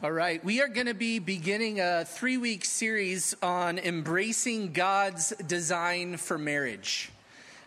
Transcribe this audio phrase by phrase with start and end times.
[0.00, 5.30] All right, we are going to be beginning a three week series on embracing God's
[5.44, 7.10] design for marriage.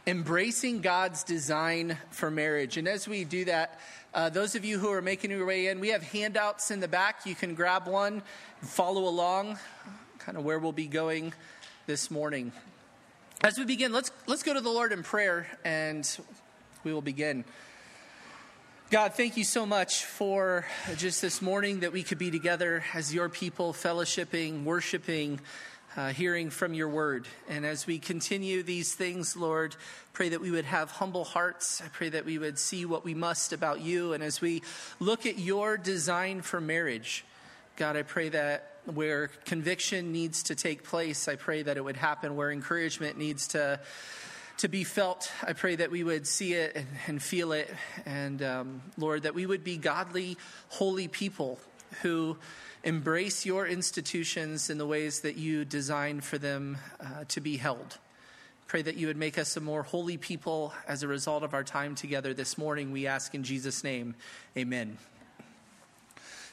[0.08, 2.78] Embracing God's design for marriage.
[2.78, 3.82] And as we do that,
[4.14, 6.88] uh, those of you who are making your way in, we have handouts in the
[6.88, 7.26] back.
[7.26, 8.22] You can grab one,
[8.62, 9.60] follow along,
[10.18, 11.34] kind of where we'll be going
[11.86, 12.54] this morning.
[13.42, 16.10] As we begin, let's, let's go to the Lord in prayer and
[16.86, 17.44] we will begin.
[18.92, 20.66] God, thank you so much for
[20.98, 25.40] just this morning that we could be together as your people, fellowshipping, worshiping,
[25.96, 27.26] uh, hearing from your word.
[27.48, 29.78] And as we continue these things, Lord,
[30.12, 31.82] pray that we would have humble hearts.
[31.82, 34.12] I pray that we would see what we must about you.
[34.12, 34.62] And as we
[35.00, 37.24] look at your design for marriage,
[37.78, 41.96] God, I pray that where conviction needs to take place, I pray that it would
[41.96, 42.36] happen.
[42.36, 43.80] Where encouragement needs to
[44.62, 45.32] to be felt.
[45.44, 47.68] I pray that we would see it and, and feel it.
[48.06, 50.38] And um, Lord, that we would be godly,
[50.70, 51.58] holy people
[52.04, 52.38] who
[52.84, 57.98] embrace your institutions in the ways that you designed for them uh, to be held.
[58.68, 61.64] Pray that you would make us a more holy people as a result of our
[61.64, 62.92] time together this morning.
[62.92, 64.14] We ask in Jesus' name,
[64.56, 65.00] amen.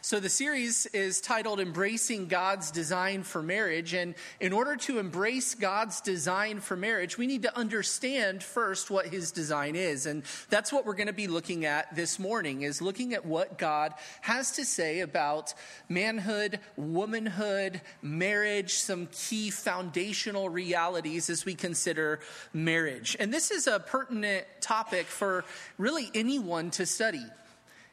[0.00, 3.94] So, the series is titled Embracing God's Design for Marriage.
[3.94, 9.06] And in order to embrace God's design for marriage, we need to understand first what
[9.08, 10.06] his design is.
[10.06, 13.58] And that's what we're going to be looking at this morning, is looking at what
[13.58, 15.52] God has to say about
[15.88, 22.20] manhood, womanhood, marriage, some key foundational realities as we consider
[22.52, 23.16] marriage.
[23.18, 25.44] And this is a pertinent topic for
[25.76, 27.24] really anyone to study.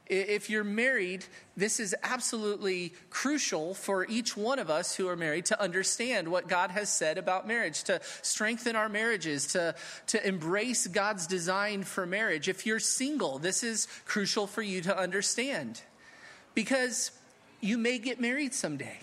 [0.07, 1.25] If you're married,
[1.57, 6.47] this is absolutely crucial for each one of us who are married to understand what
[6.47, 9.73] God has said about marriage, to strengthen our marriages, to,
[10.07, 12.47] to embrace God's design for marriage.
[12.47, 15.81] If you're single, this is crucial for you to understand
[16.53, 17.11] because
[17.59, 18.99] you may get married someday.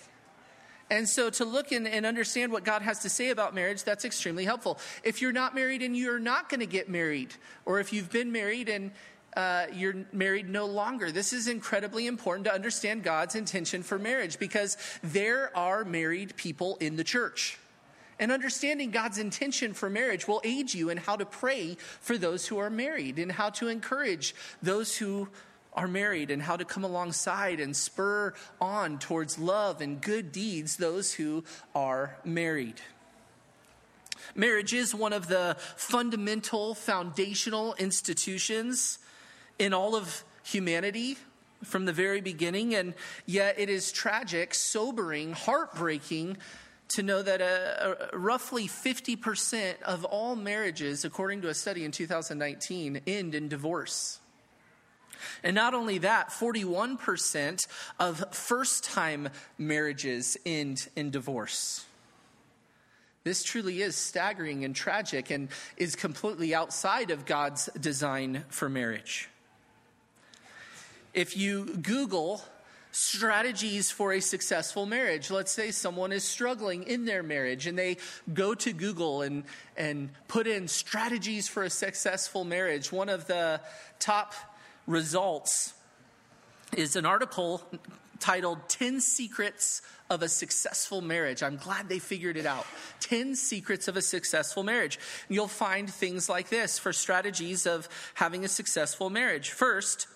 [0.93, 4.05] And so to look and, and, understand what God has to say about marriage, that's
[4.05, 4.79] extremely helpful.
[5.03, 8.31] If you're not married and you're not going to get married, or if you've been
[8.31, 8.91] married and
[9.37, 11.11] uh, you're married no longer.
[11.11, 16.77] This is incredibly important to understand God's intention for marriage because there are married people
[16.81, 17.59] in the church.
[18.19, 22.47] And understanding God's intention for marriage will aid you in how to pray for those
[22.47, 25.29] who are married and how to encourage those who
[25.73, 30.77] are married and how to come alongside and spur on towards love and good deeds
[30.77, 31.43] those who
[31.75, 32.81] are married.
[34.35, 38.99] Marriage is one of the fundamental, foundational institutions
[39.59, 41.17] in all of humanity
[41.65, 42.95] from the very beginning, and
[43.27, 46.37] yet it is tragic, sobering, heartbreaking
[46.89, 53.35] to know that roughly 50% of all marriages, according to a study in 2019, end
[53.35, 54.21] in divorce.
[55.43, 57.67] And not only that, 41%
[57.99, 61.87] of first time marriages end in divorce.
[63.25, 69.29] This truly is staggering and tragic and is completely outside of God's design for marriage.
[71.15, 72.43] If you Google
[72.93, 75.31] strategies for a successful marriage.
[75.31, 77.97] Let's say someone is struggling in their marriage and they
[78.33, 79.45] go to Google and,
[79.77, 82.93] and put in strategies for a successful marriage.
[82.93, 83.61] One of the
[83.99, 84.35] top
[84.87, 85.73] results
[86.77, 87.63] is an article
[88.21, 91.43] titled 10 Secrets of a Successful Marriage.
[91.43, 92.67] I'm glad they figured it out.
[93.01, 94.99] 10 Secrets of a Successful Marriage.
[95.29, 99.51] You'll find things like this for strategies of having a successful marriage.
[99.51, 100.07] First,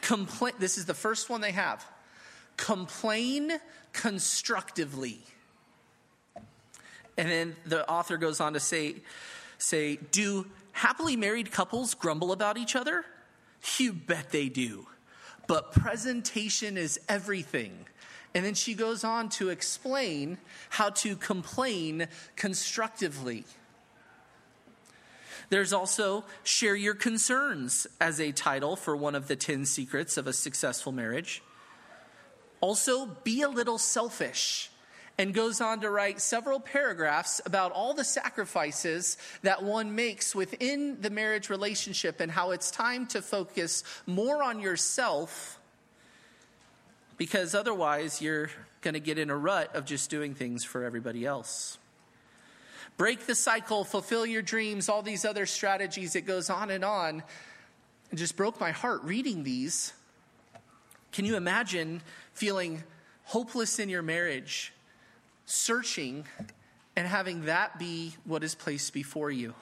[0.00, 1.84] Complain, this is the first one they have.
[2.56, 3.52] Complain
[3.92, 5.20] constructively.
[7.18, 8.96] And then the author goes on to say,
[9.58, 13.04] say, do happily married couples grumble about each other?
[13.78, 14.86] You bet they do.
[15.46, 17.86] But presentation is everything.
[18.34, 20.36] And then she goes on to explain
[20.68, 23.44] how to complain constructively.
[25.48, 30.26] There's also Share Your Concerns as a title for one of the 10 secrets of
[30.26, 31.42] a successful marriage.
[32.60, 34.70] Also, Be a Little Selfish
[35.18, 41.00] and goes on to write several paragraphs about all the sacrifices that one makes within
[41.00, 45.58] the marriage relationship and how it's time to focus more on yourself
[47.16, 48.50] because otherwise you're
[48.82, 51.78] going to get in a rut of just doing things for everybody else
[52.96, 56.16] break the cycle, fulfill your dreams, all these other strategies.
[56.16, 57.22] It goes on and on.
[58.10, 59.92] It just broke my heart reading these.
[61.12, 62.02] Can you imagine
[62.34, 62.82] feeling
[63.24, 64.72] hopeless in your marriage,
[65.44, 66.24] searching,
[66.94, 69.54] and having that be what is placed before you?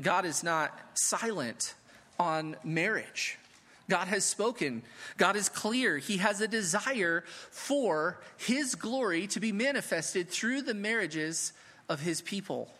[0.00, 1.74] God is not silent
[2.18, 3.38] on marriage.
[3.88, 4.82] God has spoken.
[5.16, 5.98] God is clear.
[5.98, 11.52] He has a desire for His glory to be manifested through the marriages
[11.88, 12.70] of His people.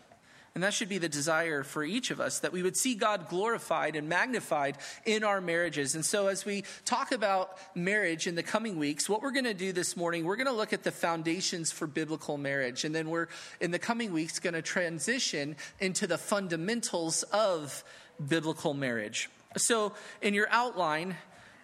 [0.55, 3.27] And that should be the desire for each of us that we would see God
[3.27, 5.95] glorified and magnified in our marriages.
[5.95, 9.53] And so, as we talk about marriage in the coming weeks, what we're going to
[9.53, 12.85] do this morning, we're going to look at the foundations for biblical marriage.
[12.85, 13.27] And then we're,
[13.59, 17.83] in the coming weeks, going to transition into the fundamentals of
[18.25, 19.29] biblical marriage.
[19.57, 21.15] So, in your outline,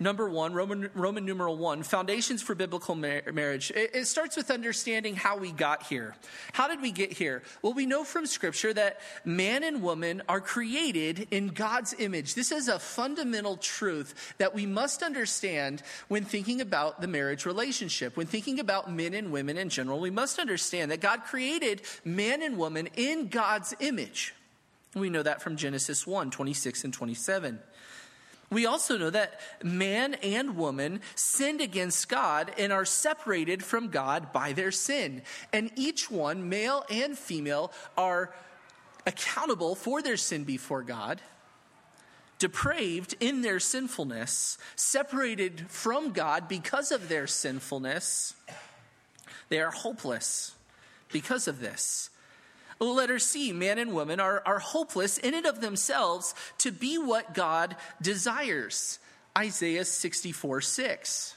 [0.01, 3.71] number one, Roman, Roman numeral one, foundations for biblical mar- marriage.
[3.71, 6.15] It, it starts with understanding how we got here.
[6.53, 7.43] How did we get here?
[7.61, 12.33] Well, we know from Scripture that man and woman are created in God's image.
[12.33, 18.17] This is a fundamental truth that we must understand when thinking about the marriage relationship.
[18.17, 22.41] When thinking about men and women in general, we must understand that God created man
[22.41, 24.33] and woman in God's image.
[24.95, 27.59] We know that from Genesis 1 26 and 27.
[28.51, 34.33] We also know that man and woman sinned against God and are separated from God
[34.33, 35.21] by their sin.
[35.53, 38.35] And each one, male and female, are
[39.07, 41.21] accountable for their sin before God,
[42.39, 48.35] depraved in their sinfulness, separated from God because of their sinfulness.
[49.47, 50.55] They are hopeless
[51.11, 52.10] because of this.
[52.89, 57.33] Letter C, man and woman are, are hopeless in and of themselves to be what
[57.33, 58.99] God desires.
[59.37, 61.35] Isaiah 64 6.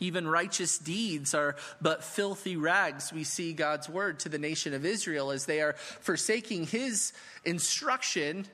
[0.00, 3.12] Even righteous deeds are but filthy rags.
[3.12, 7.12] We see God's word to the nation of Israel as they are forsaking his
[7.44, 8.46] instruction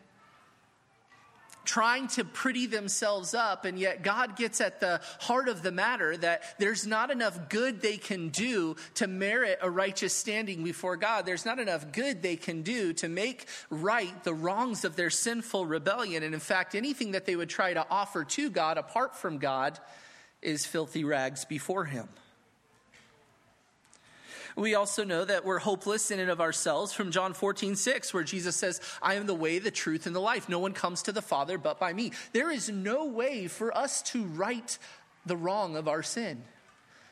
[1.71, 6.17] trying to pretty themselves up, and yet God gets at the heart of the matter
[6.17, 11.27] that there's not enough good they can do to merit a righteous standing before God.
[11.27, 15.65] There's not enough good they can do to make right the wrongs of their sinful
[15.65, 16.25] rebellion.
[16.25, 19.79] And in fact, anything that they would try to offer to God apart from God
[20.43, 22.09] is filthy rags before Him.
[24.57, 28.23] We also know that we're hopeless in and of ourselves from John 14, 6, where
[28.23, 30.49] Jesus says, I am the way, the truth, and the life.
[30.49, 32.13] No one comes to the Father but by me.
[32.33, 34.79] There is no way for us to right
[35.27, 36.43] the wrong of our sin.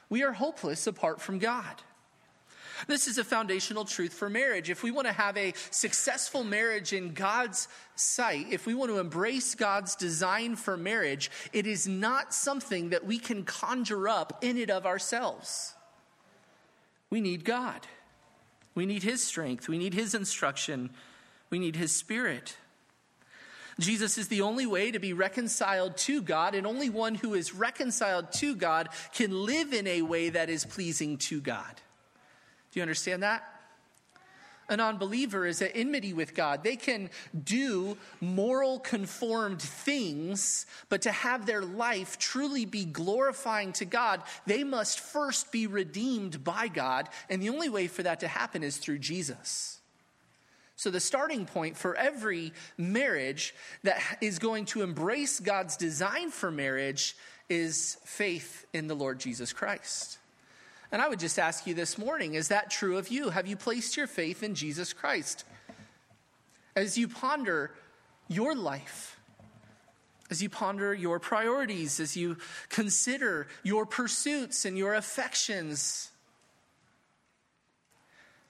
[0.09, 1.83] We are hopeless apart from God.
[2.87, 4.71] This is a foundational truth for marriage.
[4.71, 8.99] If we want to have a successful marriage in God's sight, if we want to
[8.99, 14.59] embrace God's design for marriage, it is not something that we can conjure up in
[14.59, 15.75] and of ourselves.
[17.11, 17.87] We need God.
[18.75, 19.69] We need His strength.
[19.69, 20.91] We need His instruction.
[21.51, 22.57] We need His Spirit.
[23.81, 27.55] Jesus is the only way to be reconciled to God, and only one who is
[27.55, 31.75] reconciled to God can live in a way that is pleasing to God.
[32.73, 33.58] Do you understand that?
[34.69, 36.63] An unbeliever is at enmity with God.
[36.63, 37.11] They can
[37.45, 44.65] do moral conformed things, but to have their life truly be glorifying to God, they
[44.65, 47.09] must first be redeemed by God.
[47.31, 49.81] And the only way for that to happen is through Jesus.
[50.77, 56.53] So, the starting point for every marriage that is going to embrace God's design for
[56.53, 57.17] marriage
[57.49, 60.19] is faith in the Lord Jesus Christ.
[60.91, 63.31] And I would just ask you this morning is that true of you?
[63.31, 65.45] Have you placed your faith in Jesus Christ?
[66.75, 67.73] As you ponder
[68.29, 69.19] your life,
[70.31, 72.37] as you ponder your priorities, as you
[72.69, 76.11] consider your pursuits and your affections,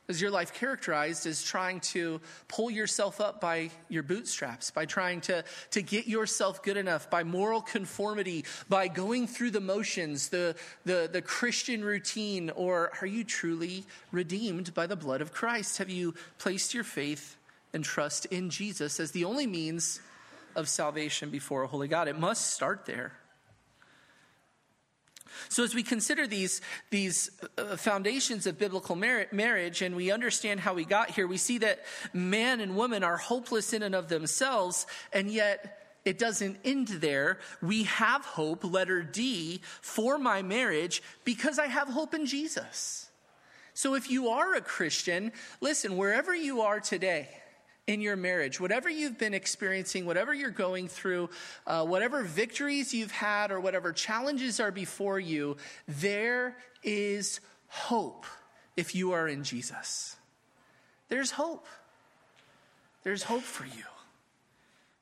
[0.09, 5.21] is your life characterized as trying to pull yourself up by your bootstraps, by trying
[5.21, 10.57] to, to get yourself good enough, by moral conformity, by going through the motions, the,
[10.87, 12.49] the, the Christian routine?
[12.51, 15.77] Or are you truly redeemed by the blood of Christ?
[15.77, 17.37] Have you placed your faith
[17.75, 20.01] and trust in Jesus as the only means
[20.57, 22.09] of salvation before a holy God?
[22.09, 23.13] It must start there.
[25.49, 30.61] So, as we consider these, these uh, foundations of biblical mar- marriage and we understand
[30.61, 34.09] how we got here, we see that man and woman are hopeless in and of
[34.09, 37.39] themselves, and yet it doesn't end there.
[37.61, 43.11] We have hope, letter D, for my marriage because I have hope in Jesus.
[43.75, 47.29] So, if you are a Christian, listen, wherever you are today,
[47.89, 51.31] in your marriage, whatever you've been experiencing, whatever you're going through,
[51.67, 55.57] uh, whatever victories you've had, or whatever challenges are before you,
[55.89, 58.27] there is hope
[58.77, 60.17] if you are in Jesus.
[61.09, 61.67] There's hope.
[63.05, 63.85] There's hope for you.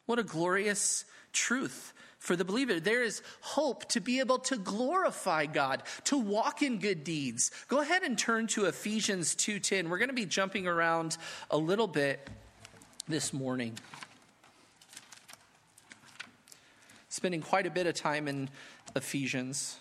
[0.07, 2.79] What a glorious truth for the believer.
[2.79, 7.51] There is hope to be able to glorify God, to walk in good deeds.
[7.67, 9.89] Go ahead and turn to Ephesians 2:10.
[9.89, 11.17] We're going to be jumping around
[11.51, 12.31] a little bit
[13.09, 13.79] this morning.
[17.09, 18.47] spending quite a bit of time in
[18.95, 19.79] Ephesians.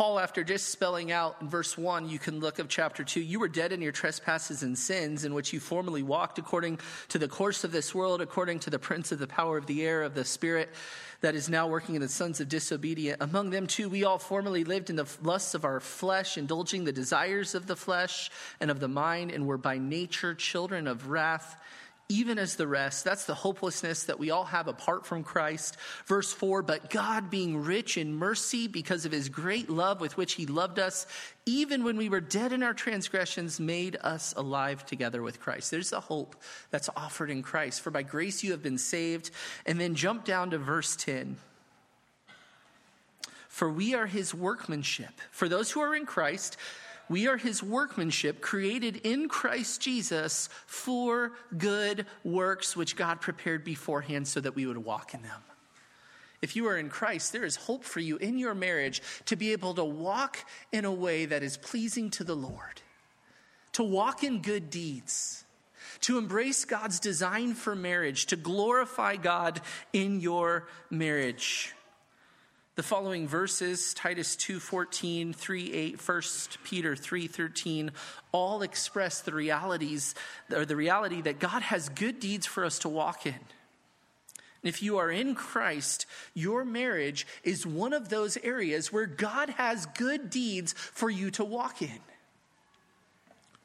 [0.00, 3.38] Paul, after just spelling out in verse 1, you can look of chapter 2, you
[3.38, 6.78] were dead in your trespasses and sins in which you formerly walked according
[7.08, 9.84] to the course of this world, according to the prince of the power of the
[9.84, 10.70] air, of the spirit
[11.20, 13.18] that is now working in the sons of disobedience.
[13.20, 16.92] Among them, too, we all formerly lived in the lusts of our flesh, indulging the
[16.92, 21.60] desires of the flesh and of the mind, and were by nature children of wrath
[22.10, 23.04] even as the rest.
[23.04, 25.76] That's the hopelessness that we all have apart from Christ.
[26.06, 30.34] Verse 4 But God, being rich in mercy because of his great love with which
[30.34, 31.06] he loved us,
[31.46, 35.70] even when we were dead in our transgressions, made us alive together with Christ.
[35.70, 36.34] There's the hope
[36.70, 37.80] that's offered in Christ.
[37.80, 39.30] For by grace you have been saved.
[39.64, 41.36] And then jump down to verse 10.
[43.48, 45.20] For we are his workmanship.
[45.30, 46.56] For those who are in Christ,
[47.10, 54.28] we are his workmanship, created in Christ Jesus for good works, which God prepared beforehand
[54.28, 55.42] so that we would walk in them.
[56.40, 59.50] If you are in Christ, there is hope for you in your marriage to be
[59.50, 60.38] able to walk
[60.70, 62.80] in a way that is pleasing to the Lord,
[63.72, 65.44] to walk in good deeds,
[66.02, 69.60] to embrace God's design for marriage, to glorify God
[69.92, 71.74] in your marriage.
[72.80, 77.92] The following verses, Titus 2:14, 3:8, 1 Peter 3:13,
[78.32, 80.14] all express the realities
[80.50, 83.34] or the reality that God has good deeds for us to walk in.
[83.34, 83.44] And
[84.62, 89.84] if you are in Christ, your marriage is one of those areas where God has
[89.84, 92.00] good deeds for you to walk in,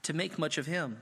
[0.03, 1.01] to make much of Him.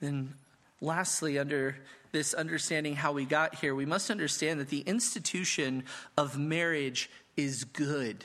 [0.00, 0.36] Then,
[0.80, 1.76] lastly, under
[2.12, 5.84] this understanding how we got here, we must understand that the institution
[6.16, 8.24] of marriage is good.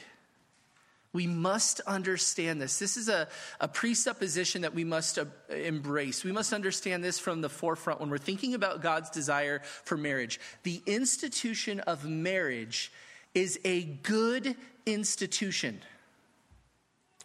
[1.13, 2.77] We must understand this.
[2.77, 3.27] This is a,
[3.60, 6.24] a presupposition that we must uh, embrace.
[6.24, 10.39] We must understand this from the forefront when we're thinking about God's desire for marriage.
[10.63, 12.91] The institution of marriage
[13.34, 15.82] is a good institution.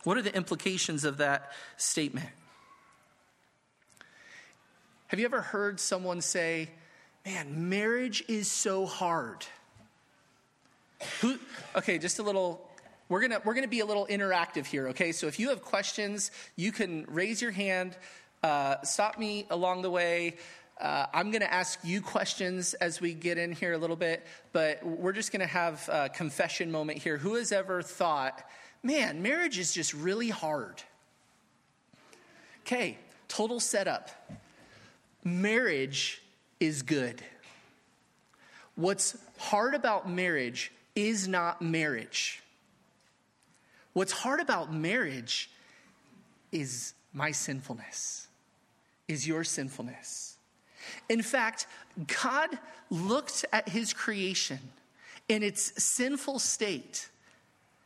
[0.04, 2.28] What are the implications of that statement?
[5.12, 6.70] Have you ever heard someone say,
[7.26, 9.44] Man, marriage is so hard?
[11.20, 11.38] Who,
[11.76, 12.66] okay, just a little
[13.10, 15.12] we're gonna we're gonna be a little interactive here okay?
[15.12, 17.94] So if you have questions you can raise your hand
[18.42, 20.36] uh, stop me along the way.
[20.80, 24.82] Uh, i'm gonna ask you questions as we get in here a little bit but
[24.82, 27.18] we're just gonna have a confession moment here.
[27.18, 28.42] Who has ever thought
[28.82, 30.82] man marriage is just really hard
[32.64, 32.96] okay
[33.28, 34.08] total setup
[35.24, 36.22] marriage
[36.60, 37.22] is good.
[38.74, 42.42] What's hard about marriage is not marriage.
[43.92, 45.50] What's hard about marriage
[46.50, 48.26] is my sinfulness,
[49.08, 50.38] is your sinfulness.
[51.08, 51.66] In fact,
[52.22, 52.58] God
[52.90, 54.58] looked at his creation
[55.28, 57.08] in its sinful state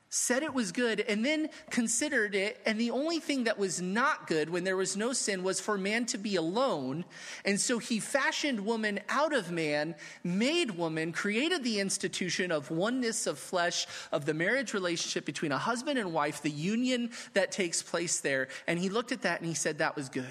[0.08, 2.60] said it was good, and then considered it.
[2.64, 5.76] And the only thing that was not good when there was no sin was for
[5.76, 7.04] man to be alone.
[7.44, 13.26] And so he fashioned woman out of man, made woman, created the institution of oneness
[13.26, 17.82] of flesh, of the marriage relationship between a husband and wife, the union that takes
[17.82, 18.48] place there.
[18.66, 20.26] And he looked at that and he said that was good.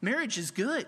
[0.00, 0.86] Marriage is good.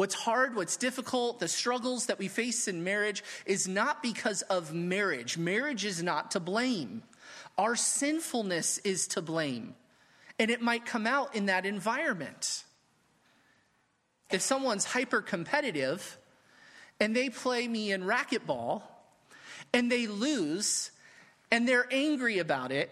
[0.00, 4.72] What's hard, what's difficult, the struggles that we face in marriage is not because of
[4.72, 5.36] marriage.
[5.36, 7.02] Marriage is not to blame.
[7.58, 9.74] Our sinfulness is to blame.
[10.38, 12.64] And it might come out in that environment.
[14.30, 16.16] If someone's hyper competitive
[16.98, 18.80] and they play me in racquetball
[19.74, 20.92] and they lose
[21.52, 22.88] and they're angry about it,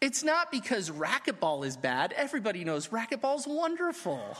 [0.00, 2.12] it's not because racquetball is bad.
[2.16, 4.36] Everybody knows racquetball is wonderful.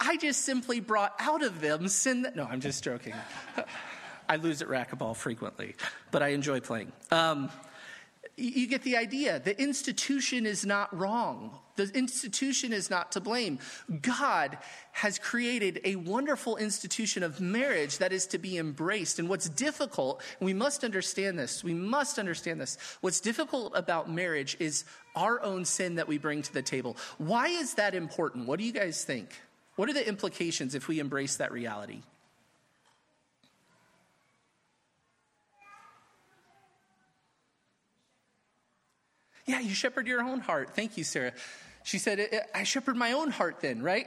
[0.00, 2.36] I just simply brought out of them sin that.
[2.36, 3.14] No, I'm just joking.
[4.28, 5.74] I lose at racquetball frequently,
[6.10, 6.92] but I enjoy playing.
[7.10, 7.50] Um,
[8.36, 9.38] you get the idea.
[9.38, 11.58] The institution is not wrong.
[11.76, 13.58] The institution is not to blame.
[14.00, 14.58] God
[14.92, 19.18] has created a wonderful institution of marriage that is to be embraced.
[19.18, 22.76] And what's difficult, and we must understand this, we must understand this.
[23.00, 24.84] What's difficult about marriage is
[25.14, 26.96] our own sin that we bring to the table.
[27.18, 28.46] Why is that important?
[28.46, 29.30] What do you guys think?
[29.76, 32.02] What are the implications if we embrace that reality?
[39.46, 40.74] Yeah, you shepherd your own heart.
[40.74, 41.32] Thank you, Sarah.
[41.82, 44.06] She said, I shepherd my own heart then, right?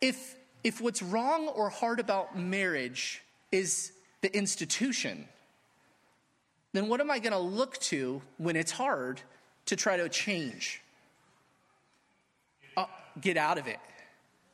[0.00, 3.92] If, if what's wrong or hard about marriage is
[4.22, 5.28] the institution,
[6.72, 9.20] then what am I going to look to when it's hard
[9.66, 10.82] to try to change?
[12.76, 12.86] Uh,
[13.20, 13.78] get out of it,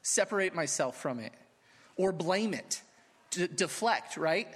[0.08, 1.32] separate myself from it,
[1.96, 2.82] or blame it,
[3.30, 4.48] D- deflect, right?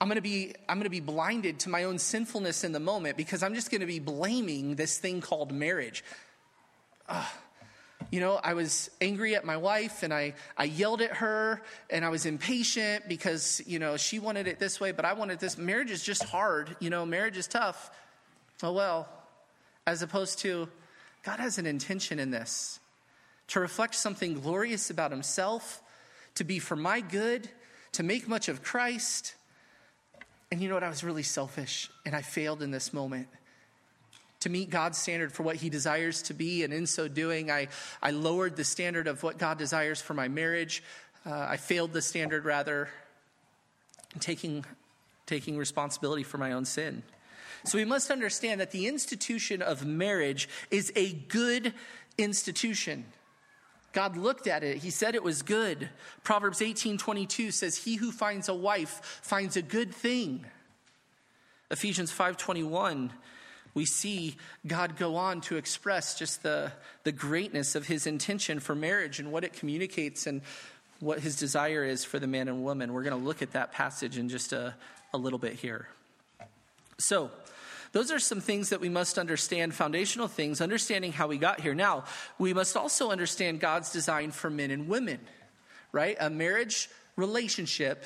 [0.00, 2.80] I'm going to be I'm going to be blinded to my own sinfulness in the
[2.80, 6.04] moment because I'm just going to be blaming this thing called marriage.
[7.08, 7.24] Uh,
[8.10, 12.04] you know, I was angry at my wife and I, I yelled at her and
[12.04, 15.58] I was impatient because, you know, she wanted it this way, but I wanted this.
[15.58, 16.76] Marriage is just hard.
[16.78, 17.90] You know, marriage is tough.
[18.62, 19.08] Oh, well,
[19.86, 20.68] as opposed to
[21.24, 22.78] God has an intention in this
[23.48, 25.82] to reflect something glorious about himself,
[26.34, 27.48] to be for my good,
[27.92, 29.34] to make much of Christ.
[30.50, 30.84] And you know what?
[30.84, 33.28] I was really selfish and I failed in this moment
[34.40, 36.62] to meet God's standard for what He desires to be.
[36.62, 37.68] And in so doing, I,
[38.02, 40.82] I lowered the standard of what God desires for my marriage.
[41.24, 42.88] Uh, I failed the standard, rather,
[44.20, 44.64] taking,
[45.26, 47.02] taking responsibility for my own sin.
[47.64, 51.74] So we must understand that the institution of marriage is a good
[52.18, 53.04] institution.
[53.96, 54.76] God looked at it.
[54.76, 55.88] He said it was good.
[56.22, 60.44] Proverbs 18:22 says he who finds a wife finds a good thing.
[61.70, 63.10] Ephesians 5:21
[63.72, 64.36] we see
[64.66, 66.72] God go on to express just the,
[67.04, 70.42] the greatness of his intention for marriage and what it communicates and
[71.00, 72.92] what his desire is for the man and woman.
[72.92, 74.74] We're going to look at that passage in just a,
[75.14, 75.88] a little bit here.
[76.98, 77.30] So,
[77.96, 81.74] those are some things that we must understand, foundational things, understanding how we got here.
[81.74, 82.04] Now,
[82.38, 85.18] we must also understand God's design for men and women,
[85.92, 86.14] right?
[86.20, 88.04] A marriage relationship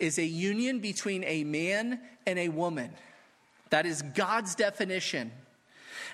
[0.00, 2.90] is a union between a man and a woman.
[3.70, 5.30] That is God's definition.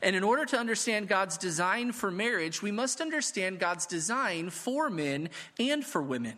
[0.02, 4.90] And in order to understand God's design for marriage, we must understand God's design for
[4.90, 6.34] men and for women.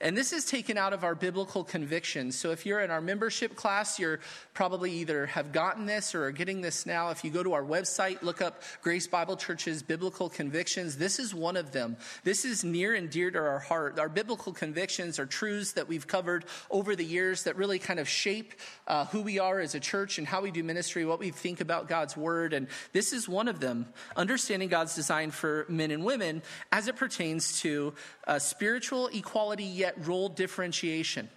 [0.00, 2.36] And this is taken out of our biblical convictions.
[2.36, 4.20] So if you're in our membership class, you're
[4.52, 7.10] probably either have gotten this or are getting this now.
[7.10, 11.34] If you go to our website, look up Grace Bible Church's biblical convictions, this is
[11.34, 11.96] one of them.
[12.22, 13.98] This is near and dear to our heart.
[13.98, 18.08] Our biblical convictions are truths that we've covered over the years that really kind of
[18.08, 18.54] shape
[18.86, 21.60] uh, who we are as a church and how we do ministry, what we think
[21.60, 22.52] about God's word.
[22.52, 26.42] And this is one of them understanding God's design for men and women
[26.72, 27.94] as it pertains to
[28.26, 31.28] uh, spiritual equality yet role differentiation.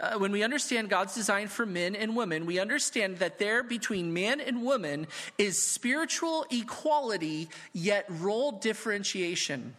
[0.00, 4.14] Uh, when we understand God's design for men and women, we understand that there between
[4.14, 5.06] man and woman
[5.36, 9.76] is spiritual equality yet role differentiation.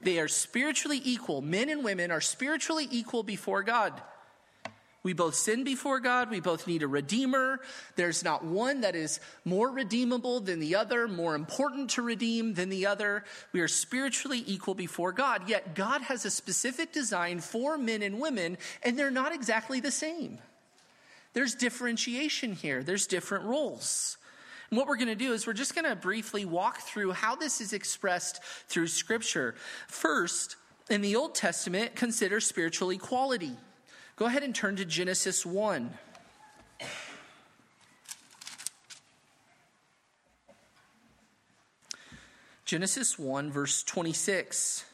[0.00, 1.42] They are spiritually equal.
[1.42, 4.00] Men and women are spiritually equal before God.
[5.02, 6.30] We both sin before God.
[6.30, 7.60] We both need a redeemer.
[7.96, 12.68] There's not one that is more redeemable than the other, more important to redeem than
[12.68, 13.24] the other.
[13.52, 15.48] We are spiritually equal before God.
[15.48, 19.90] Yet God has a specific design for men and women, and they're not exactly the
[19.90, 20.38] same.
[21.32, 24.18] There's differentiation here, there's different roles.
[24.70, 27.36] And what we're going to do is we're just going to briefly walk through how
[27.36, 29.54] this is expressed through Scripture.
[29.88, 30.56] First,
[30.88, 33.52] in the Old Testament, consider spiritual equality.
[34.16, 35.98] Go ahead and turn to Genesis 1.
[42.64, 44.84] Genesis 1, verse 26.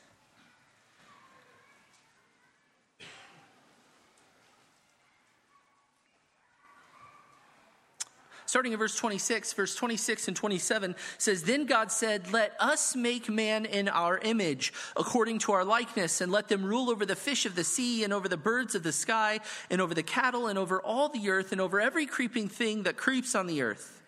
[8.49, 13.29] Starting in verse 26, verse 26 and 27 says, Then God said, Let us make
[13.29, 17.45] man in our image, according to our likeness, and let them rule over the fish
[17.45, 20.59] of the sea, and over the birds of the sky, and over the cattle, and
[20.59, 24.01] over all the earth, and over every creeping thing that creeps on the earth.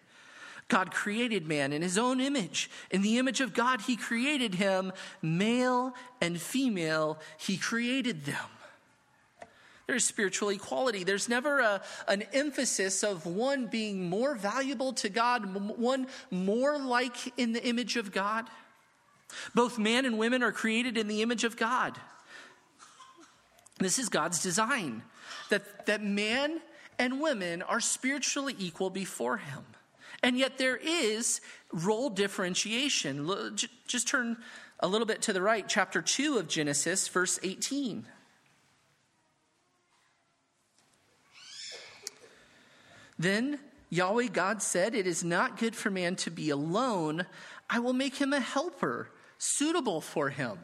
[0.68, 2.70] God created man in his own image.
[2.90, 8.36] In the image of God, he created him, male and female, he created them.
[9.90, 11.02] There's spiritual equality.
[11.02, 17.36] There's never a, an emphasis of one being more valuable to God, one more like
[17.36, 18.46] in the image of God.
[19.52, 21.98] Both man and women are created in the image of God.
[23.78, 25.02] This is God's design
[25.48, 26.60] that, that man
[27.00, 29.64] and women are spiritually equal before Him.
[30.22, 31.40] And yet there is
[31.72, 33.28] role differentiation.
[33.88, 34.36] Just turn
[34.78, 38.06] a little bit to the right, chapter 2 of Genesis, verse 18.
[43.20, 43.58] Then
[43.90, 47.26] Yahweh God said, It is not good for man to be alone.
[47.68, 50.58] I will make him a helper suitable for him.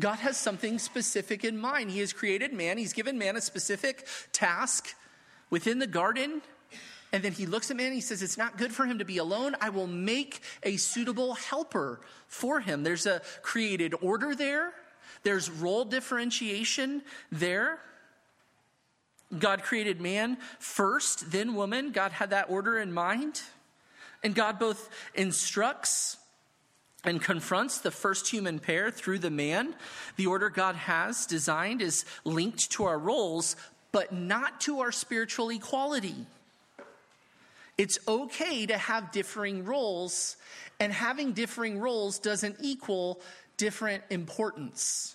[0.00, 1.92] God has something specific in mind.
[1.92, 4.92] He has created man, He's given man a specific task
[5.50, 6.42] within the garden.
[7.12, 9.04] And then he looks at man and he says, It's not good for him to
[9.04, 9.54] be alone.
[9.60, 12.82] I will make a suitable helper for him.
[12.82, 14.72] There's a created order there,
[15.22, 17.78] there's role differentiation there.
[19.36, 21.92] God created man first, then woman.
[21.92, 23.42] God had that order in mind.
[24.22, 26.16] And God both instructs
[27.04, 29.74] and confronts the first human pair through the man.
[30.16, 33.54] The order God has designed is linked to our roles,
[33.92, 36.26] but not to our spiritual equality.
[37.76, 40.36] It's okay to have differing roles,
[40.80, 43.20] and having differing roles doesn't equal
[43.56, 45.14] different importance.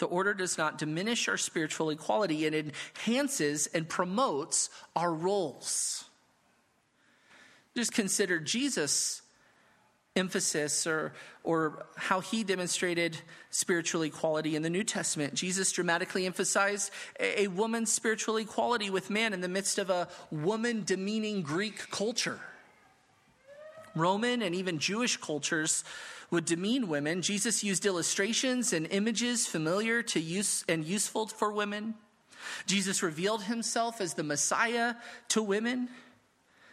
[0.00, 6.06] The order does not diminish our spiritual equality, it enhances and promotes our roles.
[7.76, 9.20] Just consider Jesus'
[10.16, 11.12] emphasis or,
[11.44, 13.18] or how he demonstrated
[13.50, 15.34] spiritual equality in the New Testament.
[15.34, 20.08] Jesus dramatically emphasized a, a woman's spiritual equality with man in the midst of a
[20.30, 22.40] woman demeaning Greek culture.
[23.94, 25.84] Roman and even Jewish cultures
[26.30, 27.22] would demean women.
[27.22, 31.94] Jesus used illustrations and images familiar to use and useful for women.
[32.66, 34.94] Jesus revealed himself as the Messiah
[35.28, 35.88] to women.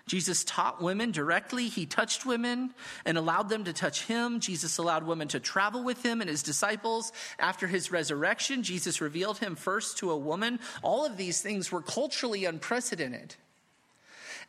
[0.06, 1.68] Jesus taught women directly.
[1.68, 2.74] He touched women
[3.06, 4.40] and allowed them to touch him.
[4.40, 7.12] Jesus allowed women to travel with him and his disciples.
[7.38, 10.60] After his resurrection, Jesus revealed him first to a woman.
[10.82, 13.36] All of these things were culturally unprecedented.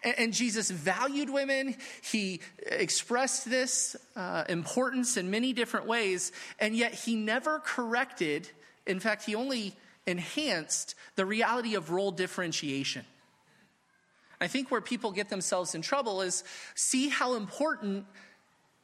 [0.04, 1.74] And, Jesus valued women.
[2.02, 6.30] He expressed this uh, importance in many different ways,
[6.60, 8.48] and yet he never corrected.
[8.86, 9.74] In fact, he only
[10.06, 13.04] enhanced the reality of role differentiation.
[14.40, 16.44] I think where people get themselves in trouble is
[16.76, 18.06] see how important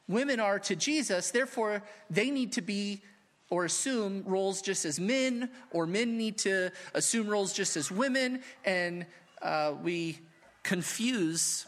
[0.07, 3.01] women are to Jesus, therefore, they need to be
[3.49, 8.41] or assume roles just as men, or men need to assume roles just as women,
[8.65, 9.05] and
[9.41, 10.19] uh, we
[10.65, 11.67] confuse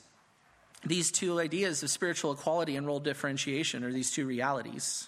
[0.83, 5.07] these two ideas of spiritual equality and role differentiation, or these two realities.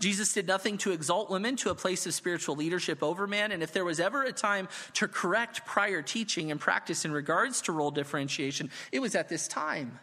[0.00, 3.52] Jesus did nothing to exalt women to a place of spiritual leadership over man.
[3.52, 7.62] And if there was ever a time to correct prior teaching and practice in regards
[7.62, 9.98] to role differentiation, it was at this time.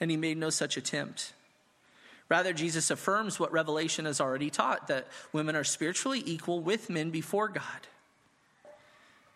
[0.00, 1.34] And he made no such attempt.
[2.28, 7.10] Rather, Jesus affirms what Revelation has already taught that women are spiritually equal with men
[7.10, 7.86] before God.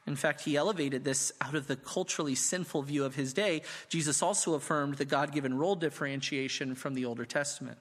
[0.06, 3.62] In fact, he elevated this out of the culturally sinful view of his day.
[3.88, 7.78] Jesus also affirmed the God given role differentiation from the Older Testament.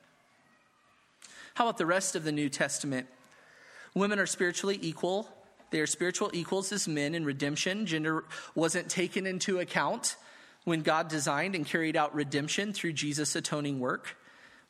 [1.55, 3.07] How about the rest of the New Testament?
[3.95, 5.27] Women are spiritually equal.
[5.71, 7.85] They are spiritual equals as men in redemption.
[7.85, 8.23] Gender
[8.55, 10.15] wasn't taken into account
[10.63, 14.15] when God designed and carried out redemption through Jesus' atoning work.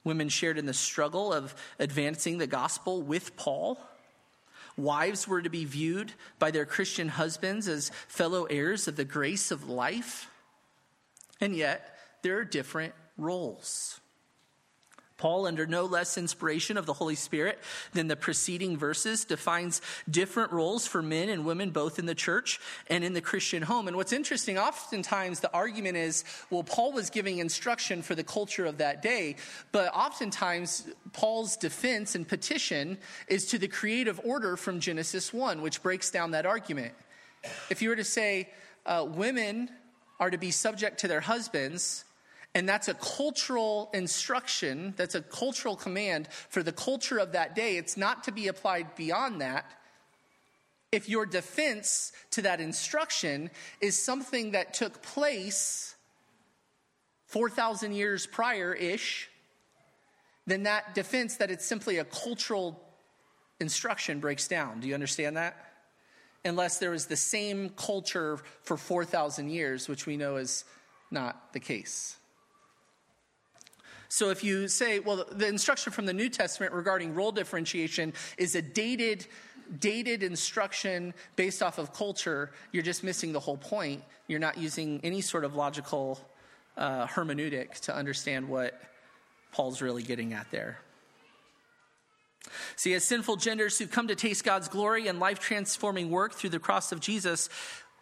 [0.03, 3.79] Women shared in the struggle of advancing the gospel with Paul.
[4.81, 9.51] Wives were to be viewed by their Christian husbands as fellow heirs of the grace
[9.51, 10.29] of life.
[11.39, 14.00] And yet, there are different roles.
[15.21, 17.60] Paul, under no less inspiration of the Holy Spirit
[17.93, 19.79] than the preceding verses, defines
[20.10, 23.88] different roles for men and women both in the church and in the Christian home.
[23.88, 28.65] And what's interesting, oftentimes the argument is, well, Paul was giving instruction for the culture
[28.65, 29.36] of that day,
[29.71, 35.84] but oftentimes Paul's defense and petition is to the creative order from Genesis 1, which
[35.84, 36.95] breaks down that argument.
[37.69, 38.49] If you were to say,
[38.88, 39.69] uh, women
[40.19, 42.05] are to be subject to their husbands,
[42.53, 47.77] and that's a cultural instruction, that's a cultural command for the culture of that day.
[47.77, 49.65] It's not to be applied beyond that.
[50.91, 55.95] If your defense to that instruction is something that took place
[57.27, 59.29] 4,000 years prior ish,
[60.45, 62.83] then that defense that it's simply a cultural
[63.61, 64.81] instruction breaks down.
[64.81, 65.55] Do you understand that?
[66.43, 70.65] Unless there was the same culture for 4,000 years, which we know is
[71.09, 72.17] not the case.
[74.12, 78.56] So if you say, well, the instruction from the New Testament regarding role differentiation is
[78.56, 79.26] a dated
[79.80, 84.04] dated instruction based off of culture, you're just missing the whole point.
[84.28, 86.19] You're not using any sort of logical
[86.76, 88.78] uh, hermeneutic to understand what
[89.54, 90.80] Paul's really getting at there.
[92.76, 96.50] See, as sinful genders who come to taste God's glory and life transforming work through
[96.50, 97.50] the cross of Jesus,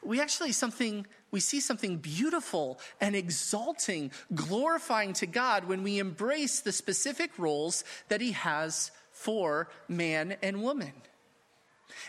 [0.03, 6.61] we actually something we see something beautiful and exalting, glorifying to God when we embrace
[6.61, 10.93] the specific roles that He has for man and woman.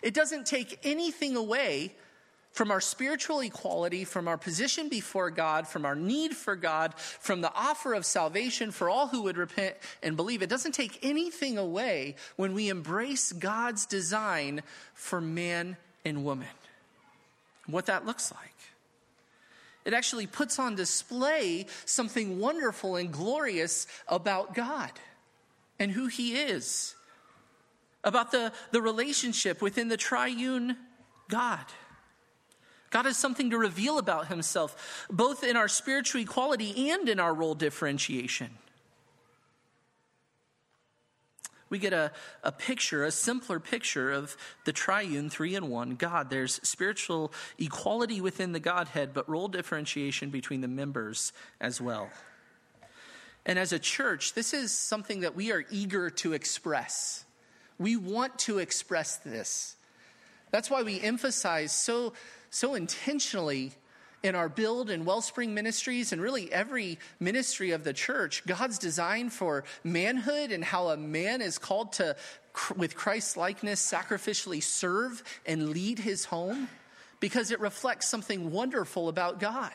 [0.02, 1.94] It doesn't take anything away
[2.52, 7.42] from our spiritual equality, from our position before God, from our need for God, from
[7.42, 10.42] the offer of salvation for all who would repent and believe.
[10.42, 14.62] It doesn't take anything away when we embrace God's design
[14.94, 16.48] for man and woman.
[17.72, 18.54] What that looks like.
[19.84, 24.92] It actually puts on display something wonderful and glorious about God
[25.78, 26.94] and who He is.
[28.04, 30.76] about the, the relationship within the triune
[31.28, 31.64] God.
[32.90, 37.32] God has something to reveal about himself, both in our spiritual equality and in our
[37.32, 38.50] role differentiation.
[41.70, 46.28] We get a, a picture, a simpler picture of the triune three in one God.
[46.28, 52.10] There's spiritual equality within the Godhead, but role differentiation between the members as well.
[53.46, 57.24] And as a church, this is something that we are eager to express.
[57.78, 59.76] We want to express this.
[60.50, 62.12] That's why we emphasize so,
[62.50, 63.72] so intentionally
[64.22, 69.30] in our build and wellspring ministries and really every ministry of the church god's design
[69.30, 72.14] for manhood and how a man is called to
[72.76, 76.68] with christ's likeness sacrificially serve and lead his home
[77.20, 79.72] because it reflects something wonderful about god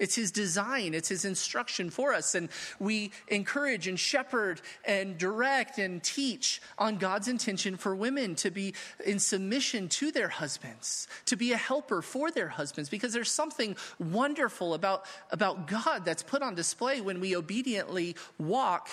[0.00, 2.34] it's His design, it's His instruction for us.
[2.34, 2.48] And
[2.80, 8.74] we encourage and shepherd and direct and teach on God's intention for women to be
[9.04, 13.76] in submission to their husbands, to be a helper for their husbands, because there's something
[13.98, 18.88] wonderful about, about God that's put on display when we obediently walk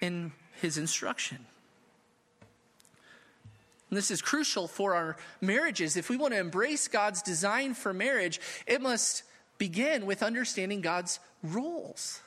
[0.00, 1.38] in His instruction.
[3.90, 5.96] And this is crucial for our marriages.
[5.96, 9.22] If we want to embrace God's design for marriage, it must
[9.58, 12.20] begin with understanding God's roles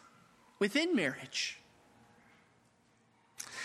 [0.60, 1.58] within marriage.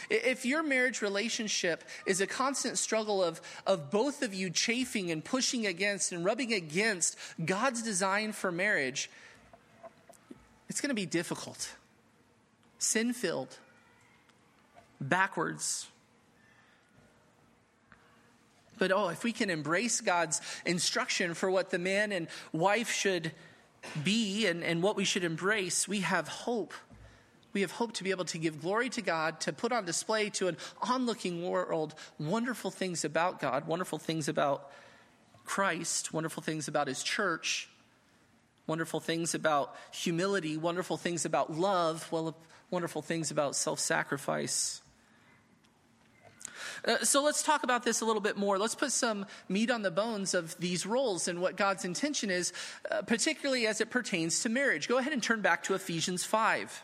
[0.09, 5.25] If your marriage relationship is a constant struggle of, of both of you chafing and
[5.25, 9.11] pushing against and rubbing against God's design for marriage,
[10.69, 11.75] it's going to be difficult,
[12.79, 13.59] sin filled,
[15.01, 15.89] backwards.
[18.79, 23.33] But oh, if we can embrace God's instruction for what the man and wife should
[24.03, 26.75] be and, and what we should embrace, we have hope.
[27.53, 30.29] We have hope to be able to give glory to God, to put on display
[30.31, 34.71] to an onlooking world wonderful things about God, wonderful things about
[35.47, 37.69] Christ, wonderful things about His church,
[38.67, 42.13] wonderful things about humility, wonderful things about love,
[42.71, 44.83] wonderful things about self sacrifice.
[46.87, 48.59] Uh, so let's talk about this a little bit more.
[48.59, 52.53] Let's put some meat on the bones of these roles and what God's intention is,
[52.91, 54.89] uh, particularly as it pertains to marriage.
[54.89, 56.83] Go ahead and turn back to Ephesians 5.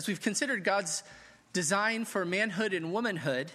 [0.00, 1.02] As we've considered God's
[1.52, 3.52] design for manhood and womanhood,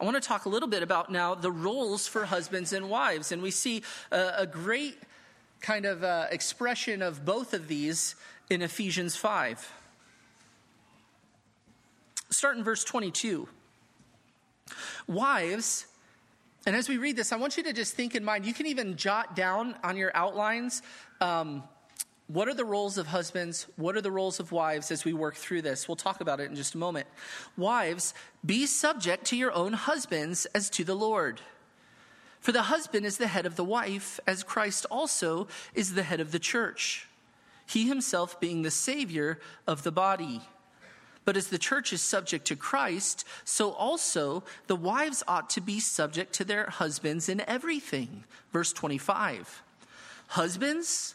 [0.00, 3.32] I want to talk a little bit about now the roles for husbands and wives.
[3.32, 3.82] And we see
[4.12, 4.96] a, a great
[5.60, 8.14] kind of uh, expression of both of these
[8.48, 9.68] in Ephesians 5.
[12.30, 13.48] Start in verse 22.
[15.08, 15.86] Wives,
[16.66, 18.66] and as we read this, I want you to just think in mind, you can
[18.66, 20.82] even jot down on your outlines
[21.20, 21.64] um,
[22.26, 23.66] what are the roles of husbands?
[23.76, 25.86] What are the roles of wives as we work through this?
[25.86, 27.06] We'll talk about it in just a moment.
[27.56, 31.40] Wives, be subject to your own husbands as to the Lord.
[32.40, 36.20] For the husband is the head of the wife, as Christ also is the head
[36.20, 37.08] of the church,
[37.66, 40.42] he himself being the Savior of the body.
[41.24, 45.80] But as the church is subject to Christ, so also the wives ought to be
[45.80, 48.24] subject to their husbands in everything.
[48.52, 49.62] Verse 25.
[50.28, 51.14] Husbands,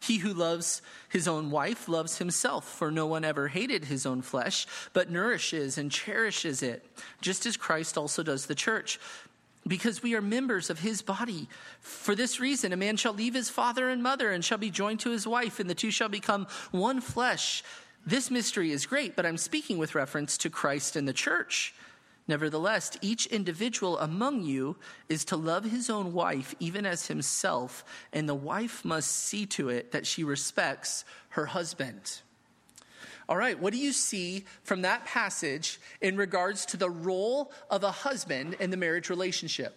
[0.00, 4.22] He who loves his own wife loves himself, for no one ever hated his own
[4.22, 6.84] flesh, but nourishes and cherishes it,
[7.20, 8.98] just as Christ also does the church.
[9.66, 11.48] Because we are members of his body.
[11.80, 15.00] For this reason, a man shall leave his father and mother and shall be joined
[15.00, 17.62] to his wife, and the two shall become one flesh.
[18.06, 21.74] This mystery is great, but I'm speaking with reference to Christ and the church.
[22.28, 24.76] Nevertheless, each individual among you
[25.08, 29.70] is to love his own wife even as himself, and the wife must see to
[29.70, 32.20] it that she respects her husband.
[33.30, 37.82] All right, what do you see from that passage in regards to the role of
[37.82, 39.74] a husband in the marriage relationship?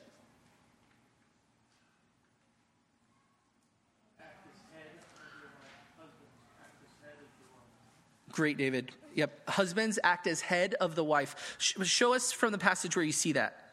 [8.32, 8.92] Great, David.
[9.15, 9.50] Yep.
[9.50, 11.58] Husbands act as head of the wife.
[11.60, 13.71] Show us from the passage where you see that.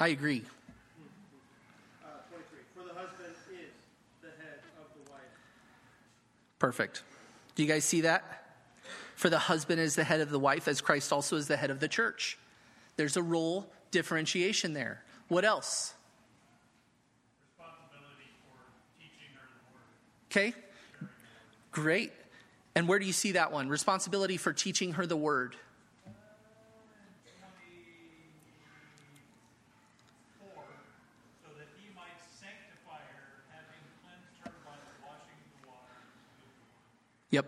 [0.00, 0.42] I agree.
[2.02, 2.58] Uh, 23.
[2.74, 3.66] For the husband is
[4.22, 5.20] the head of the wife.
[6.58, 7.02] Perfect.
[7.54, 8.56] Do you guys see that?
[9.16, 11.70] For the husband is the head of the wife, as Christ also is the head
[11.70, 12.38] of the church.
[12.96, 15.02] There's a role differentiation there.
[15.28, 15.92] What else?
[20.30, 20.54] Okay,
[21.72, 22.12] great.
[22.76, 23.68] And where do you see that one?
[23.68, 25.56] Responsibility for teaching her the word.
[37.32, 37.46] Yep.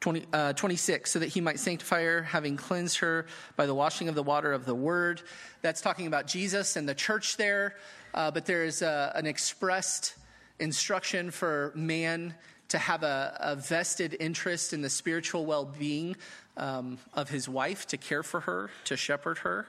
[0.00, 4.08] 20, uh, 26, so that he might sanctify her, having cleansed her by the washing
[4.08, 5.22] of the water of the word.
[5.62, 7.76] That's talking about Jesus and the church there,
[8.14, 10.14] uh, but there is a, an expressed
[10.58, 12.34] instruction for man
[12.68, 16.16] to have a, a vested interest in the spiritual well being
[16.56, 19.66] um, of his wife, to care for her, to shepherd her.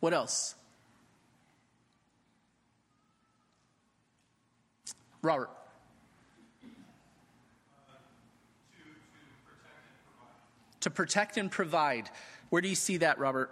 [0.00, 0.54] What else?
[5.22, 5.50] Robert.
[10.86, 12.08] to protect and provide.
[12.48, 13.50] Where do you see that, Robert?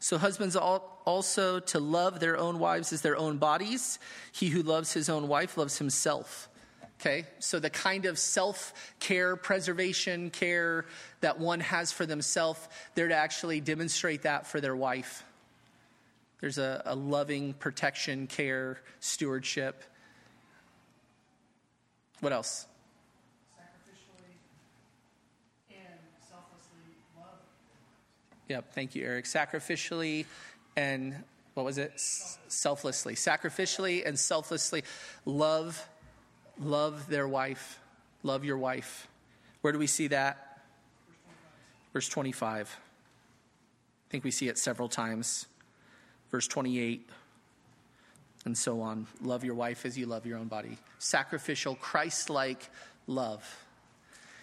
[0.00, 3.98] So, husbands also to love their own wives as their own bodies.
[4.32, 6.48] He who loves his own wife loves himself.
[7.00, 10.86] Okay, so the kind of self care, preservation care
[11.20, 15.22] that one has for themselves, they're to actually demonstrate that for their wife.
[16.40, 19.82] There's a, a loving protection, care, stewardship.
[22.20, 22.66] What else?
[28.50, 29.26] Yep, thank you, Eric.
[29.26, 30.26] Sacrificially
[30.76, 31.14] and
[31.54, 31.92] what was it?
[32.48, 33.14] selflessly.
[33.14, 34.82] Sacrificially and selflessly
[35.24, 35.88] love
[36.58, 37.78] love their wife.
[38.24, 39.06] Love your wife.
[39.60, 40.62] Where do we see that?
[41.92, 42.76] Verse 25.
[42.76, 45.46] I think we see it several times.
[46.32, 47.08] Verse 28
[48.46, 49.06] and so on.
[49.22, 50.76] Love your wife as you love your own body.
[50.98, 52.68] Sacrificial, Christ like
[53.06, 53.64] love.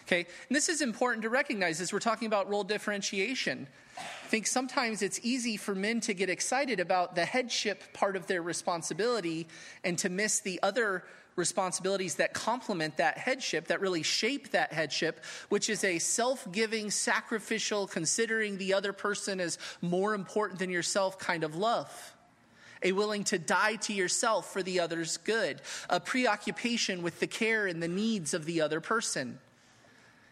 [0.03, 3.67] Okay, and this is important to recognize as we're talking about role differentiation.
[3.97, 8.27] I think sometimes it's easy for men to get excited about the headship part of
[8.27, 9.47] their responsibility
[9.83, 11.03] and to miss the other
[11.37, 16.91] responsibilities that complement that headship, that really shape that headship, which is a self giving,
[16.91, 22.13] sacrificial, considering the other person as more important than yourself kind of love.
[22.83, 27.65] A willing to die to yourself for the other's good, a preoccupation with the care
[27.65, 29.39] and the needs of the other person.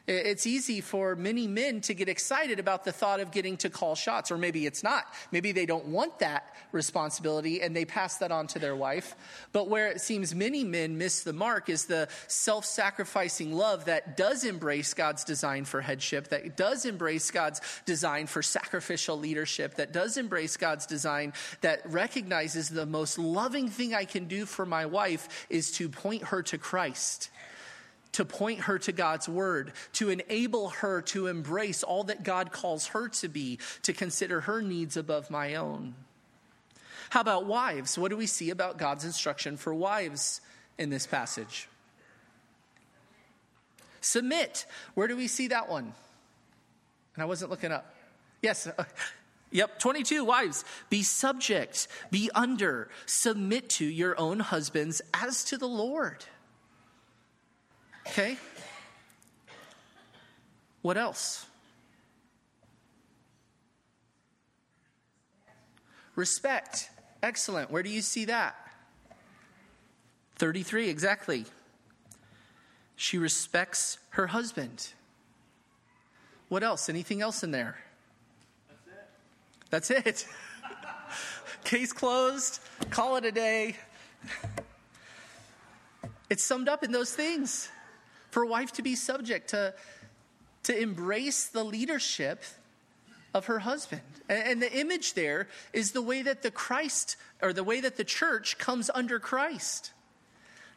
[0.07, 3.95] It's easy for many men to get excited about the thought of getting to call
[3.95, 5.05] shots, or maybe it's not.
[5.31, 9.15] Maybe they don't want that responsibility and they pass that on to their wife.
[9.51, 14.15] But where it seems many men miss the mark is the self sacrificing love that
[14.15, 19.91] does embrace God's design for headship, that does embrace God's design for sacrificial leadership, that
[19.91, 24.85] does embrace God's design that recognizes the most loving thing I can do for my
[24.85, 27.31] wife is to point her to Christ
[28.15, 32.87] to point her to God's word, to enable her to embrace all that God calls
[32.87, 35.95] her to be, to consider her needs above my own.
[37.09, 37.97] How about wives?
[37.97, 40.39] What do we see about God's instruction for wives
[40.77, 41.67] in this passage?
[43.99, 44.65] Submit.
[44.93, 45.93] Where do we see that one?
[47.15, 47.93] And I wasn't looking up.
[48.41, 48.65] Yes.
[48.65, 48.85] Uh,
[49.51, 55.67] yep, 22 wives, be subject, be under, submit to your own husbands as to the
[55.67, 56.23] Lord.
[58.07, 58.37] Okay?
[60.81, 61.45] What else?
[66.15, 66.89] Respect.
[67.23, 67.71] Excellent.
[67.71, 68.55] Where do you see that?
[70.35, 71.45] 33, exactly.
[72.95, 74.89] She respects her husband.
[76.49, 76.87] What else?
[76.87, 77.77] Anything else in there?
[79.69, 79.97] That's it.
[79.97, 80.27] That's it.
[81.63, 82.59] Case closed.
[82.91, 83.75] Call it a day.
[86.29, 87.69] It's summed up in those things
[88.35, 89.73] for a wife to be subject, to,
[90.63, 92.43] to embrace the leadership
[93.33, 94.01] of her husband.
[94.27, 98.03] And, the image there is the way that the Christ, or the way that the
[98.03, 99.93] church comes under Christ.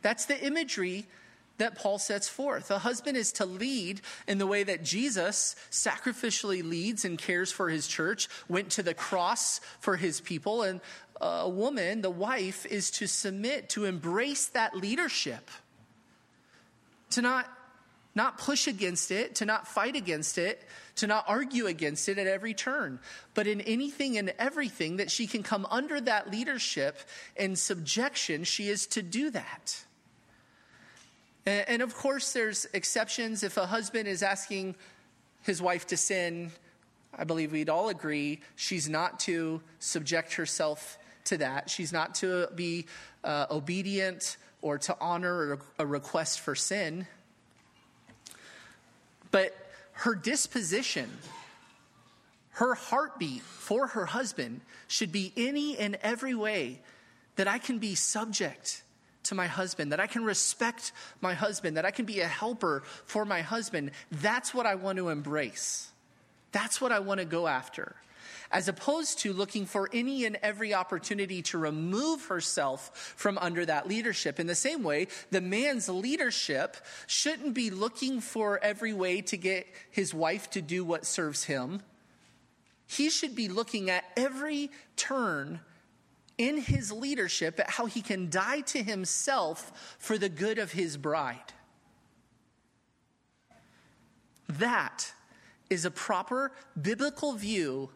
[0.03, 1.09] That's the imagery
[1.57, 2.71] that Paul sets forth.
[2.71, 7.71] A husband is to lead in the way that Jesus sacrificially leads and cares for
[7.71, 10.63] his church, went to the cross for his people.
[10.63, 10.81] And
[11.21, 15.51] a woman, the wife, is to submit, to embrace that leadership
[17.11, 17.49] to not
[18.15, 22.27] not push against it, to not fight against it, to not argue against it at
[22.27, 22.99] every turn,
[23.33, 26.99] but in anything and everything that she can come under that leadership
[27.37, 29.85] and subjection, she is to do that.
[31.47, 33.43] And, of course, there's exceptions.
[33.43, 34.75] If a husband is asking
[35.43, 36.51] his wife to sin,
[37.17, 41.71] I believe we'd all agree she's not to subject herself to that.
[41.71, 42.87] She's not to be
[43.25, 47.07] uh, obedient or to honor a request for sin.
[49.31, 49.55] But
[49.93, 51.11] her disposition,
[52.51, 56.81] her heartbeat for her husband should be any and every way
[57.37, 58.83] that I can be subject
[59.25, 62.83] to my husband, that I can respect my husband, that I can be a helper
[63.05, 63.91] for my husband.
[64.11, 65.91] That's what I want to embrace.
[66.51, 67.95] That's what I want to go after.
[68.51, 73.87] As opposed to looking for any and every opportunity to remove herself from under that
[73.87, 74.41] leadership.
[74.41, 76.77] In the same way, the man's leadership
[77.07, 81.83] shouldn't be looking for every way to get his wife to do what serves him.
[82.87, 85.61] He should be looking at every turn
[86.39, 90.97] in his leadership at how he can die to himself for the good of his
[90.97, 91.53] bride.
[94.49, 95.13] That
[95.69, 97.91] is a proper biblical view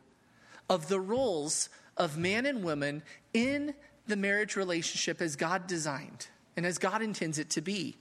[0.72, 1.68] of the roles
[1.98, 3.02] of man and woman
[3.34, 3.74] in
[4.06, 7.94] the marriage relationship as God designed and as God intends it to be.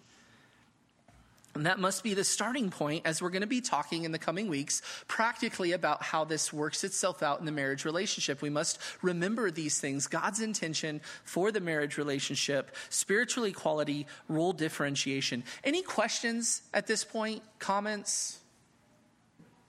[1.53, 4.17] And that must be the starting point as we're going to be talking in the
[4.17, 8.41] coming weeks practically about how this works itself out in the marriage relationship.
[8.41, 15.43] We must remember these things God's intention for the marriage relationship, spiritual equality, role differentiation.
[15.65, 17.43] Any questions at this point?
[17.59, 18.39] Comments?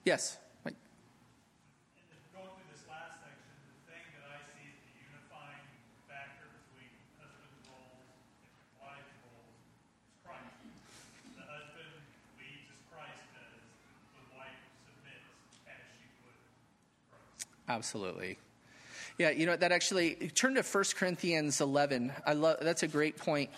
[0.05, 0.39] Yes.
[17.73, 18.37] Absolutely.
[19.17, 22.13] Yeah, you know, that actually, turn to 1 Corinthians 11.
[22.27, 23.49] I love, that's a great point.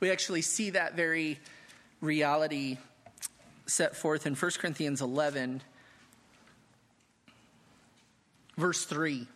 [0.00, 1.38] We actually see that very
[2.00, 2.78] reality
[3.66, 5.62] set forth in 1 Corinthians 11,
[8.56, 9.28] verse 3.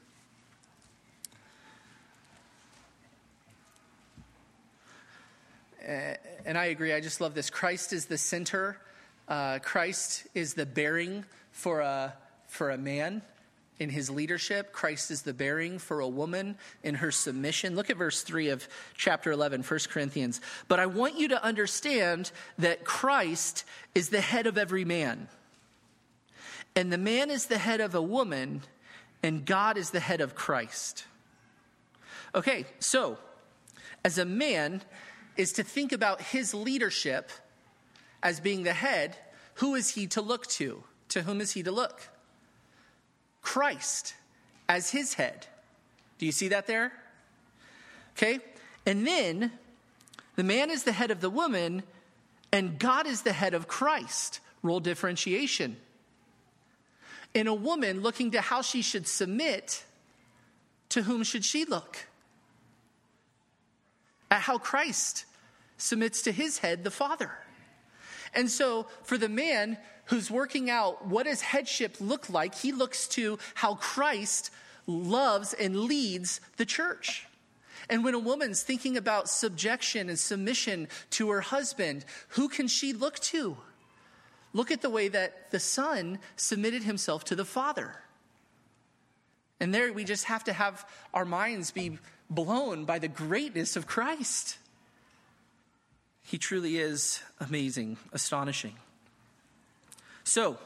[6.44, 6.92] And I agree.
[6.92, 7.50] I just love this.
[7.50, 8.78] Christ is the center.
[9.28, 12.14] Uh, Christ is the bearing for a
[12.46, 13.22] for a man
[13.78, 14.72] in his leadership.
[14.72, 17.74] Christ is the bearing for a woman in her submission.
[17.74, 20.40] Look at verse 3 of chapter 11, 1 Corinthians.
[20.68, 23.64] But I want you to understand that Christ
[23.94, 25.28] is the head of every man.
[26.76, 28.62] And the man is the head of a woman,
[29.22, 31.04] and God is the head of Christ.
[32.34, 33.18] Okay, so
[34.04, 34.82] as a man,
[35.36, 37.30] is to think about his leadership
[38.22, 39.16] as being the head.
[39.54, 40.84] Who is he to look to?
[41.10, 42.08] To whom is he to look?
[43.42, 44.14] Christ
[44.68, 45.46] as his head.
[46.18, 46.92] Do you see that there?
[48.16, 48.38] Okay.
[48.86, 49.52] And then
[50.36, 51.82] the man is the head of the woman,
[52.52, 54.40] and God is the head of Christ.
[54.62, 55.76] Role differentiation.
[57.34, 59.84] In a woman looking to how she should submit,
[60.90, 62.06] to whom should she look?
[64.34, 65.26] At how Christ
[65.78, 67.30] submits to his head, the Father.
[68.34, 73.06] And so, for the man who's working out what does headship look like, he looks
[73.08, 74.50] to how Christ
[74.88, 77.28] loves and leads the church.
[77.88, 82.92] And when a woman's thinking about subjection and submission to her husband, who can she
[82.92, 83.56] look to?
[84.52, 88.00] Look at the way that the son submitted himself to the father.
[89.60, 91.98] And there we just have to have our minds be
[92.30, 94.58] blown by the greatness of Christ.
[96.22, 98.74] He truly is amazing, astonishing.
[100.24, 100.58] So,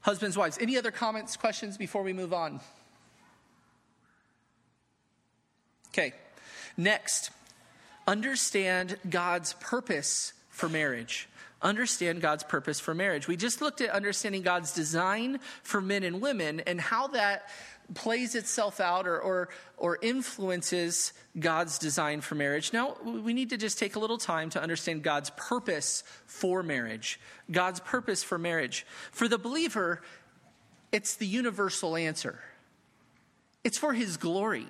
[0.00, 2.60] husbands, wives, any other comments, questions before we move on?
[5.90, 6.12] Okay,
[6.76, 7.30] next,
[8.06, 11.28] understand God's purpose for marriage.
[11.60, 13.26] Understand God's purpose for marriage.
[13.26, 17.48] We just looked at understanding God's design for men and women and how that
[17.94, 22.72] plays itself out or, or, or influences God's design for marriage.
[22.72, 27.18] Now, we need to just take a little time to understand God's purpose for marriage.
[27.50, 28.86] God's purpose for marriage.
[29.10, 30.02] For the believer,
[30.92, 32.40] it's the universal answer,
[33.64, 34.66] it's for his glory.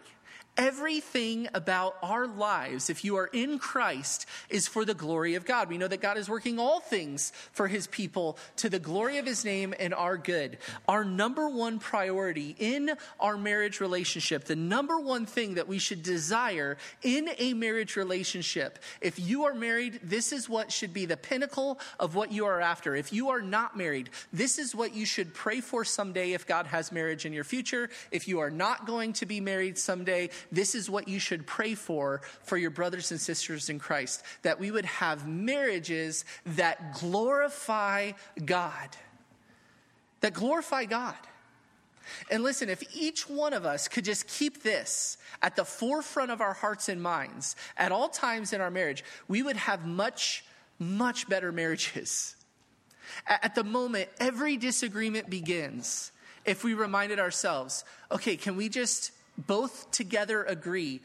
[0.59, 5.69] Everything about our lives, if you are in Christ, is for the glory of God.
[5.69, 9.25] We know that God is working all things for his people to the glory of
[9.25, 10.59] his name and our good.
[10.89, 12.91] Our number one priority in
[13.21, 18.81] our marriage relationship, the number one thing that we should desire in a marriage relationship,
[19.01, 22.61] if you are married, this is what should be the pinnacle of what you are
[22.61, 22.97] after.
[22.97, 26.67] If you are not married, this is what you should pray for someday if God
[26.67, 27.91] has marriage in your future.
[28.11, 31.75] If you are not going to be married someday, this is what you should pray
[31.75, 38.13] for for your brothers and sisters in Christ that we would have marriages that glorify
[38.45, 38.89] God.
[40.21, 41.17] That glorify God.
[42.31, 46.41] And listen, if each one of us could just keep this at the forefront of
[46.41, 50.45] our hearts and minds at all times in our marriage, we would have much,
[50.79, 52.35] much better marriages.
[53.27, 56.13] At the moment, every disagreement begins
[56.45, 61.01] if we reminded ourselves, okay, can we just both together agree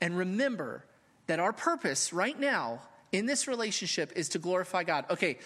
[0.00, 0.84] and remember
[1.26, 2.80] that our purpose right now
[3.12, 5.04] in this relationship is to glorify God.
[5.10, 5.38] Okay,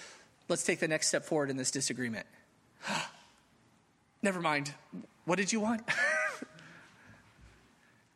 [0.49, 2.27] let's take the next step forward in this disagreement.
[4.23, 4.73] Never mind.
[5.25, 5.83] What did you want?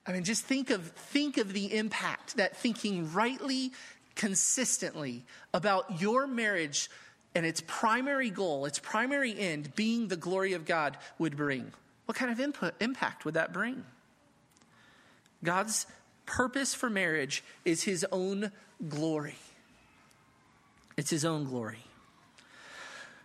[0.06, 3.72] I mean, just think of, think of the impact that thinking rightly,
[4.16, 6.90] consistently about your marriage
[7.34, 11.72] and its primary goal, its primary end being the glory of God would bring.
[12.06, 13.84] What kind of input, impact would that bring?
[15.44, 15.86] God's
[16.26, 18.52] purpose for marriage is his own
[18.88, 19.36] glory.
[20.96, 21.84] It's his own glory.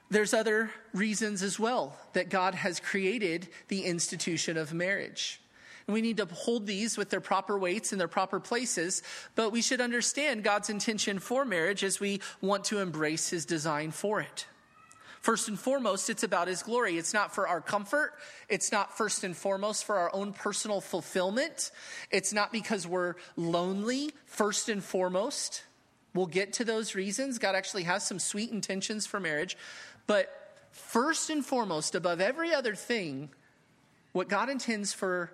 [0.09, 5.41] There's other reasons as well that God has created the institution of marriage.
[5.86, 9.03] And we need to hold these with their proper weights and their proper places,
[9.36, 13.91] but we should understand God's intention for marriage as we want to embrace his design
[13.91, 14.47] for it.
[15.22, 16.97] First and foremost, it's about His glory.
[16.97, 18.13] It's not for our comfort.
[18.49, 21.72] It's not first and foremost for our own personal fulfillment.
[22.11, 25.63] It's not because we're lonely, first and foremost.
[26.13, 27.38] We'll get to those reasons.
[27.38, 29.57] God actually has some sweet intentions for marriage.
[30.07, 30.30] But
[30.72, 33.30] first and foremost, above every other thing,
[34.13, 35.32] what God intends for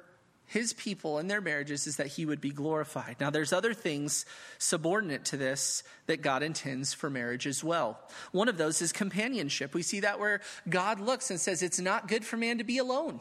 [0.53, 3.15] his people and their marriages is that he would be glorified.
[3.19, 4.23] Now, there's other things
[4.59, 7.99] subordinate to this that God intends for marriage as well.
[8.31, 9.73] One of those is companionship.
[9.73, 12.77] We see that where God looks and says, It's not good for man to be
[12.77, 13.19] alone.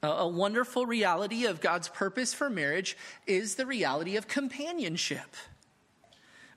[0.00, 2.96] A wonderful reality of God's purpose for marriage
[3.26, 5.34] is the reality of companionship.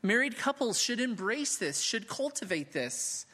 [0.03, 3.25] Married couples should embrace this, should cultivate this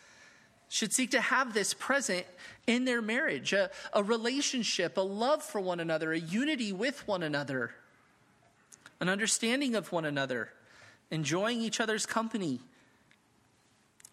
[0.69, 2.25] should seek to have this present
[2.67, 7.23] in their marriage a, a, relationship, a love for one another, a unity with one
[7.23, 7.71] another,
[8.99, 10.49] an understanding of one another,
[11.09, 12.59] enjoying each other's company.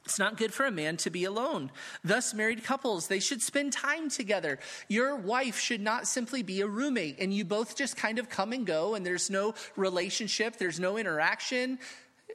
[0.07, 1.71] It's not good for a man to be alone.
[2.05, 4.61] Thus, married couples, they should spend time together.
[4.89, 8.53] Your wife should not simply be a roommate and you both just kind of come
[8.53, 11.81] and go and there's no relationship, there's no interaction.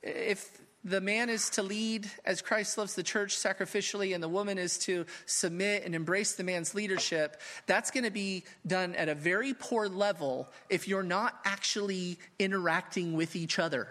[0.03, 4.57] If the man is to lead as Christ loves the church sacrificially, and the woman
[4.57, 9.15] is to submit and embrace the man's leadership, that's going to be done at a
[9.15, 13.87] very poor level if you're not actually interacting with each other.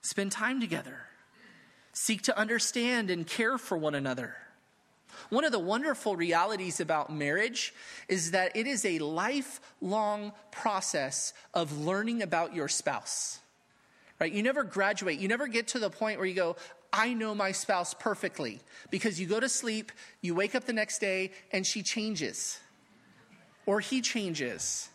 [0.00, 1.00] Spend time together,
[1.92, 4.36] seek to understand and care for one another.
[5.28, 7.74] One of the wonderful realities about marriage
[8.08, 13.40] is that it is a lifelong process of learning about your spouse
[14.20, 14.32] right?
[14.32, 15.18] You never graduate.
[15.18, 16.56] You never get to the point where you go,
[16.92, 18.60] I know my spouse perfectly.
[18.90, 22.60] Because you go to sleep, you wake up the next day, and she changes.
[23.66, 24.88] Or he changes.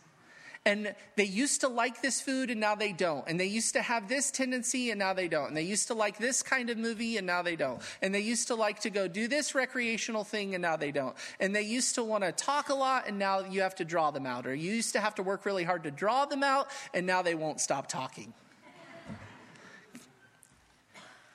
[0.64, 3.24] And they used to like this food and now they don't.
[3.26, 5.48] And they used to have this tendency and now they don't.
[5.48, 7.82] And they used to like this kind of movie and now they don't.
[8.00, 11.16] And they used to like to go do this recreational thing and now they don't.
[11.40, 14.12] And they used to want to talk a lot and now you have to draw
[14.12, 14.46] them out.
[14.46, 17.22] Or you used to have to work really hard to draw them out and now
[17.22, 18.32] they won't stop talking.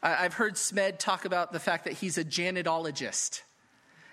[0.01, 3.41] I've heard Smed talk about the fact that he's a janitologist.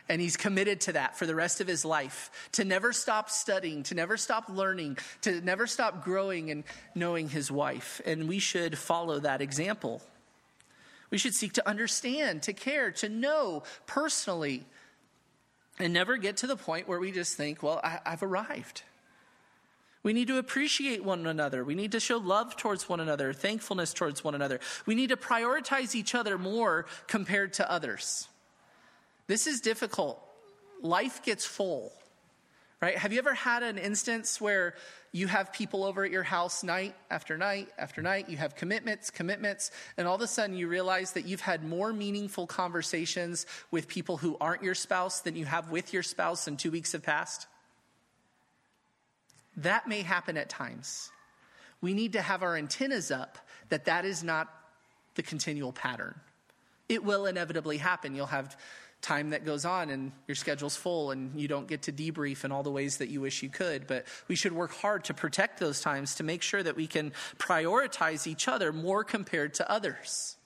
[0.07, 3.85] And he's committed to that for the rest of his life to never stop studying,
[3.85, 6.65] to never stop learning, to never stop growing and
[6.95, 8.03] knowing his wife.
[8.05, 10.03] And we should follow that example.
[11.11, 14.67] We should seek to understand, to care, to know personally,
[15.79, 18.83] and never get to the point where we just think, well, I, have arrived.
[20.05, 21.65] We need to appreciate one another.
[21.65, 24.61] We need to show love towards one another, thankfulness towards one another.
[24.85, 28.29] We need to prioritize each other more compared to others.
[29.27, 30.23] This is difficult.
[30.83, 31.91] Life gets full,
[32.83, 32.99] right?
[32.99, 34.75] Have you ever had an instance where
[35.13, 38.29] you have people over at your house night after night after night?
[38.29, 41.95] You have commitments, commitments, and all of a sudden you realize that you've had more
[41.95, 46.59] meaningful conversations with people who aren't your spouse than you have with your spouse, and
[46.59, 47.47] two weeks have passed?
[49.59, 51.11] That may happen at times.
[51.81, 53.39] We need to have our antennas up
[53.69, 54.49] that that is not
[55.15, 56.15] the continual pattern.
[56.89, 58.15] It will inevitably happen.
[58.15, 58.57] You'll have
[59.05, 62.51] time that goes on and your schedule's full and you don't get to debrief in
[62.51, 63.87] all the ways that you wish you could.
[63.87, 67.13] But we should work hard to protect those times to make sure that we can
[67.39, 70.37] prioritize each other more compared to others.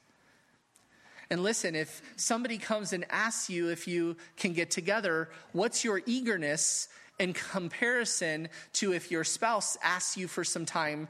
[1.31, 6.01] And listen, if somebody comes and asks you if you can get together, what's your
[6.07, 6.89] eagerness
[7.19, 11.09] in comparison to if your spouse asks you for some time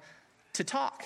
[0.54, 1.04] to talk?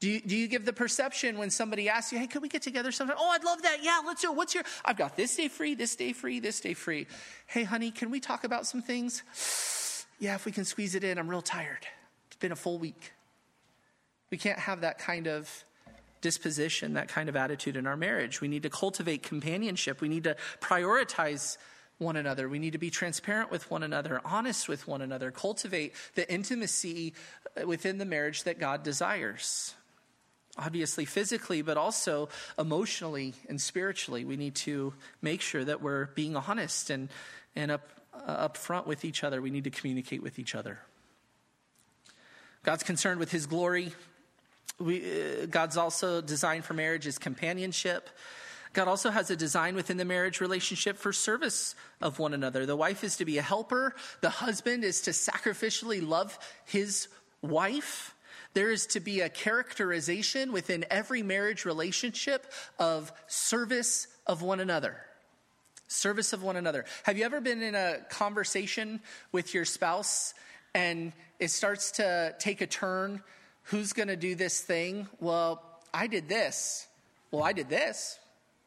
[0.00, 2.62] Do you, do you give the perception when somebody asks you, hey, could we get
[2.62, 3.18] together sometime?
[3.20, 3.78] Oh, I'd love that.
[3.82, 4.36] Yeah, let's do it.
[4.36, 7.06] What's your, I've got this day free, this day free, this day free.
[7.46, 9.22] Hey, honey, can we talk about some things?
[10.22, 11.86] Yeah, if we can squeeze it in, I'm real tired.
[12.26, 13.14] It's been a full week.
[14.30, 15.64] We can't have that kind of
[16.20, 18.42] disposition, that kind of attitude in our marriage.
[18.42, 20.02] We need to cultivate companionship.
[20.02, 21.56] We need to prioritize
[22.00, 22.48] one another.
[22.48, 27.14] We need to be transparent with one another, honest with one another, cultivate the intimacy
[27.64, 29.74] within the marriage that God desires.
[30.58, 32.28] Obviously, physically, but also
[32.58, 34.92] emotionally and spiritually, we need to
[35.22, 37.08] make sure that we're being honest and,
[37.54, 37.88] and up,
[38.26, 39.40] uh, upfront with each other.
[39.40, 40.80] We need to communicate with each other.
[42.62, 43.92] God's concerned with his glory.
[44.78, 48.10] We, uh, God's also designed for marriage is companionship.
[48.72, 52.66] God also has a design within the marriage relationship for service of one another.
[52.66, 57.08] The wife is to be a helper, the husband is to sacrificially love his
[57.42, 58.14] wife.
[58.52, 64.96] There is to be a characterization within every marriage relationship of service of one another.
[65.88, 66.84] Service of one another.
[67.02, 69.00] Have you ever been in a conversation
[69.32, 70.34] with your spouse
[70.74, 73.22] and it starts to take a turn?
[73.64, 75.08] Who's going to do this thing?
[75.18, 75.62] Well,
[75.92, 76.86] I did this.
[77.32, 78.19] Well, I did this.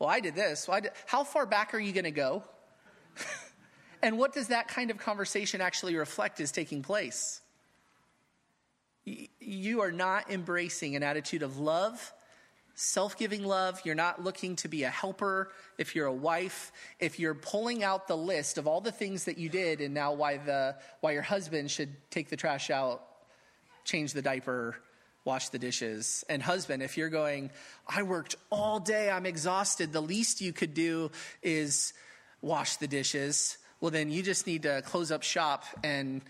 [0.03, 0.67] Well, I did this.
[0.67, 0.91] Well, I did.
[1.05, 2.43] How far back are you going to go?
[4.01, 7.39] and what does that kind of conversation actually reflect is taking place?
[9.05, 12.13] You are not embracing an attitude of love,
[12.75, 13.79] self giving love.
[13.85, 16.73] You're not looking to be a helper if you're a wife.
[16.99, 20.11] If you're pulling out the list of all the things that you did and now
[20.11, 23.07] why, the, why your husband should take the trash out,
[23.85, 24.75] change the diaper,
[25.25, 26.23] wash the dishes.
[26.29, 27.51] And husband, if you're going,
[27.87, 31.11] I worked all day, I'm exhausted, the least you could do
[31.41, 31.93] is
[32.41, 33.57] wash the dishes.
[33.79, 36.21] Well, then you just need to close up shop and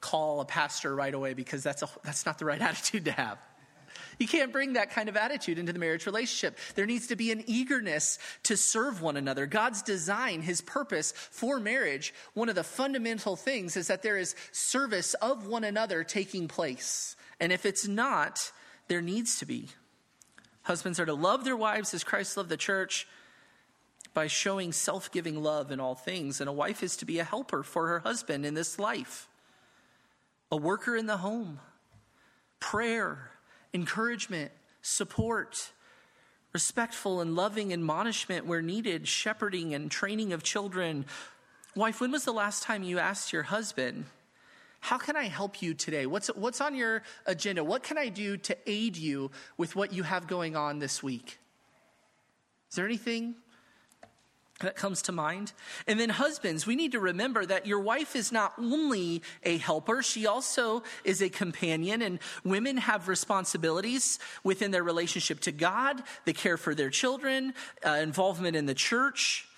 [0.00, 3.38] call a pastor right away because that's, a, that's not the right attitude to have.
[4.18, 6.58] You can't bring that kind of attitude into the marriage relationship.
[6.74, 9.46] There needs to be an eagerness to serve one another.
[9.46, 14.34] God's design, his purpose for marriage, one of the fundamental things is that there is
[14.50, 17.16] service of one another taking place.
[17.40, 18.52] And if it's not,
[18.88, 19.68] there needs to be.
[20.62, 23.06] Husbands are to love their wives as Christ loved the church
[24.14, 26.40] by showing self giving love in all things.
[26.40, 29.28] And a wife is to be a helper for her husband in this life
[30.50, 31.60] a worker in the home,
[32.58, 33.30] prayer,
[33.74, 35.70] encouragement, support,
[36.52, 41.04] respectful and loving admonishment where needed, shepherding and training of children.
[41.74, 44.06] Wife, when was the last time you asked your husband,
[44.80, 46.06] How can I help you today?
[46.06, 47.64] What's, what's on your agenda?
[47.64, 51.38] What can I do to aid you with what you have going on this week?
[52.70, 53.34] Is there anything
[54.60, 55.52] that comes to mind.
[55.86, 60.02] And then, husbands, we need to remember that your wife is not only a helper,
[60.02, 62.02] she also is a companion.
[62.02, 67.54] And women have responsibilities within their relationship to God, the care for their children,
[67.86, 69.48] uh, involvement in the church.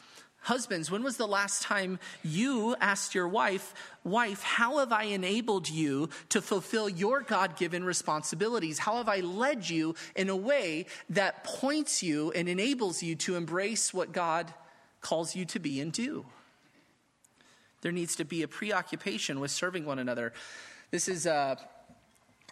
[0.43, 5.69] Husbands, when was the last time you asked your wife, Wife, how have I enabled
[5.69, 8.79] you to fulfill your God given responsibilities?
[8.79, 13.37] How have I led you in a way that points you and enables you to
[13.37, 14.55] embrace what God
[15.01, 16.25] calls you to be and do.
[17.83, 20.33] There needs to be a preoccupation with serving one another.
[20.91, 21.57] This is uh,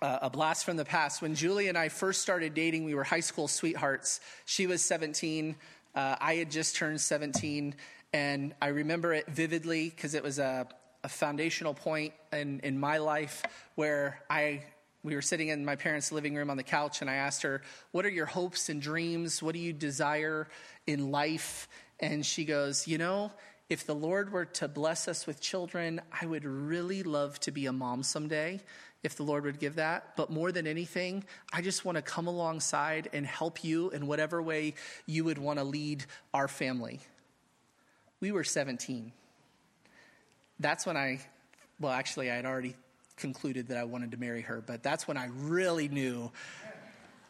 [0.01, 1.21] a, a blast from the past.
[1.21, 4.21] When Julie and I first started dating, we were high school sweethearts.
[4.47, 5.57] She was 17,
[5.99, 7.75] uh, I had just turned 17,
[8.13, 10.69] and I remember it vividly because it was a,
[11.03, 13.43] a foundational point in, in my life
[13.75, 14.63] where I
[15.03, 17.63] we were sitting in my parents' living room on the couch, and I asked her,
[17.91, 19.43] What are your hopes and dreams?
[19.43, 20.47] What do you desire
[20.87, 21.69] in life?
[21.99, 23.33] And she goes, You know,
[23.69, 27.67] if the Lord were to bless us with children, I would really love to be
[27.67, 28.61] a mom someday,
[29.03, 30.17] if the Lord would give that.
[30.17, 34.43] But more than anything, I just want to come alongside and help you in whatever
[34.43, 34.75] way
[35.07, 37.01] you would want to lead our family.
[38.21, 39.13] We were 17.
[40.59, 41.21] That's when I,
[41.79, 42.75] well, actually, I had already
[43.17, 46.33] concluded that I wanted to marry her, but that's when I really knew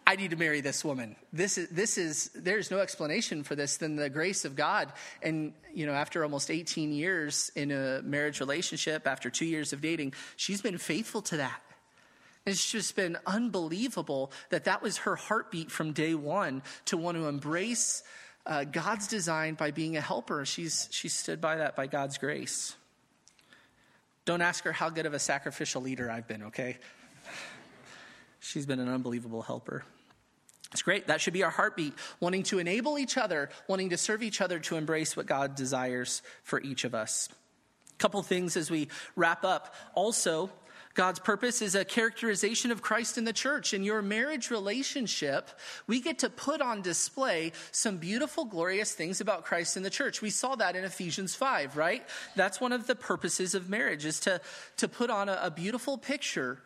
[0.09, 1.17] I need to marry this woman.
[1.35, 4.91] This is, this is, there's no explanation for this than the grace of God.
[5.23, 9.83] And, you know, after almost 18 years in a marriage relationship, after two years of
[9.83, 11.61] dating, she's been faithful to that.
[12.47, 17.27] It's just been unbelievable that that was her heartbeat from day one to want to
[17.27, 18.03] embrace
[18.47, 20.47] uh, God's design by being a helper.
[20.47, 22.75] She's, she stood by that by God's grace.
[24.25, 26.79] Don't ask her how good of a sacrificial leader I've been, okay?
[28.41, 29.85] She's been an unbelievable helper.
[30.73, 31.07] It's great.
[31.07, 34.59] That should be our heartbeat, wanting to enable each other, wanting to serve each other
[34.61, 37.29] to embrace what God desires for each of us.
[37.95, 39.75] A couple things as we wrap up.
[39.95, 40.51] Also,
[40.99, 43.73] God's purpose is a characterization of Christ in the church.
[43.73, 45.49] In your marriage relationship,
[45.87, 50.21] we get to put on display some beautiful, glorious things about Christ in the church.
[50.21, 52.05] We saw that in Ephesians 5, right?
[52.35, 54.41] That's one of the purposes of marriage, is to,
[54.79, 56.59] to put on a, a beautiful picture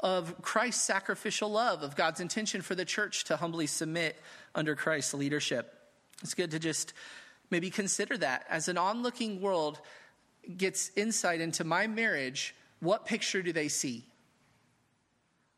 [0.00, 4.16] of Christ's sacrificial love, of God's intention for the church to humbly submit
[4.54, 5.74] under Christ's leadership.
[6.22, 6.92] It's good to just
[7.50, 8.46] maybe consider that.
[8.48, 9.80] As an onlooking world
[10.56, 14.04] gets insight into my marriage, what picture do they see?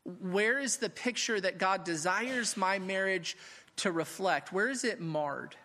[0.03, 3.37] Where is the picture that God desires my marriage
[3.77, 4.51] to reflect?
[4.51, 5.55] Where is it marred?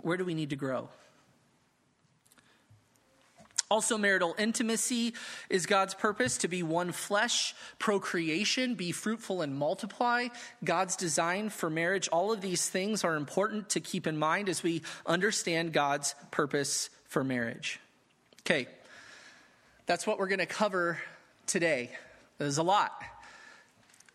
[0.00, 0.88] Where do we need to grow?
[3.72, 5.14] Also, marital intimacy
[5.48, 10.28] is God's purpose to be one flesh, procreation, be fruitful and multiply.
[10.62, 14.62] God's design for marriage, all of these things are important to keep in mind as
[14.62, 17.80] we understand God's purpose for marriage.
[18.40, 18.68] Okay,
[19.86, 20.98] that's what we're going to cover
[21.46, 21.92] today.
[22.36, 22.92] There's a lot.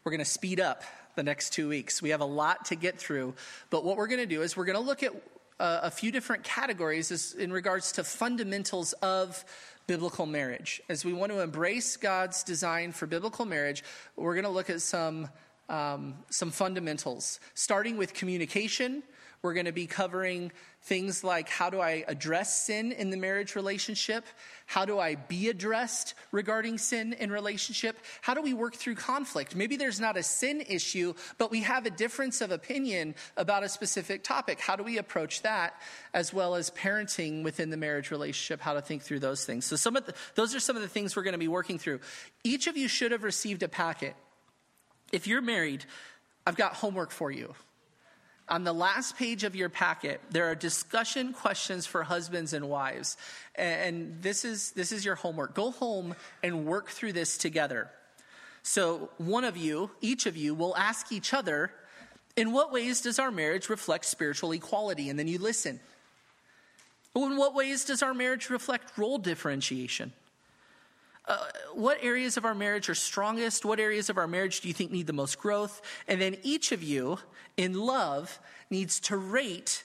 [0.04, 0.84] We're going to speed up
[1.16, 2.00] the next two weeks.
[2.00, 3.34] We have a lot to get through,
[3.72, 5.14] but what we're going to do is we're going to look at
[5.60, 9.44] uh, a few different categories in regards to fundamentals of
[9.88, 10.82] biblical marriage.
[10.90, 13.84] As we want to embrace God's design for biblical marriage,
[14.16, 15.30] we're going to look at some,
[15.70, 19.02] um, some fundamentals, starting with communication.
[19.42, 23.56] We're going to be covering things like how do I address sin in the marriage
[23.56, 24.26] relationship?
[24.66, 27.98] How do I be addressed regarding sin in relationship?
[28.22, 29.56] How do we work through conflict?
[29.56, 33.70] Maybe there's not a sin issue, but we have a difference of opinion about a
[33.70, 34.60] specific topic.
[34.60, 35.80] How do we approach that
[36.14, 38.62] as well as parenting within the marriage relationship?
[38.62, 39.66] How to think through those things.
[39.66, 41.78] So some of the, those are some of the things we're going to be working
[41.78, 42.00] through.
[42.44, 44.16] Each of you should have received a packet.
[45.12, 45.86] If you're married,
[46.46, 47.54] I've got homework for you.
[48.50, 53.18] On the last page of your packet, there are discussion questions for husbands and wives.
[53.56, 55.54] And this is, this is your homework.
[55.54, 57.90] Go home and work through this together.
[58.64, 61.72] So, one of you, each of you, will ask each other,
[62.38, 65.10] In what ways does our marriage reflect spiritual equality?
[65.10, 65.80] And then you listen.
[67.16, 70.14] In what ways does our marriage reflect role differentiation?
[71.28, 71.38] Uh,
[71.74, 73.66] what areas of our marriage are strongest?
[73.66, 75.82] What areas of our marriage do you think need the most growth?
[76.08, 77.20] And then each of you,
[77.58, 79.84] in love, needs to rate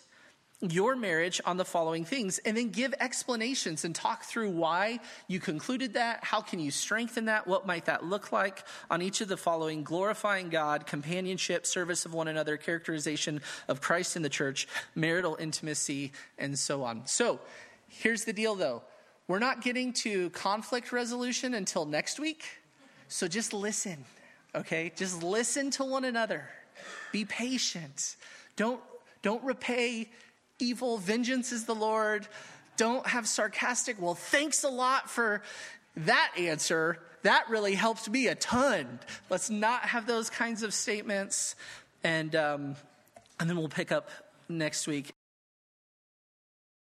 [0.61, 5.41] your marriage on the following things and then give explanations and talk through why you
[5.41, 9.27] concluded that how can you strengthen that what might that look like on each of
[9.27, 14.69] the following glorifying god companionship service of one another characterization of christ in the church
[14.95, 17.41] marital intimacy and so on so
[17.89, 18.83] here's the deal though
[19.29, 22.45] we're not getting to conflict resolution until next week.
[23.09, 24.05] So just listen,
[24.55, 24.93] okay?
[24.97, 26.49] Just listen to one another.
[27.13, 28.17] Be patient.
[28.57, 28.81] Don't,
[29.23, 30.11] don't repay
[30.59, 30.99] evil.
[30.99, 32.27] Vengeance is the Lord.
[32.77, 35.43] Don't have sarcastic, well, thanks a lot for
[35.97, 36.99] that answer.
[37.23, 38.99] That really helped me a ton.
[39.31, 41.55] Let's not have those kinds of statements.
[42.03, 42.77] And, um,
[43.39, 44.09] and then we'll pick up
[44.49, 45.13] next week.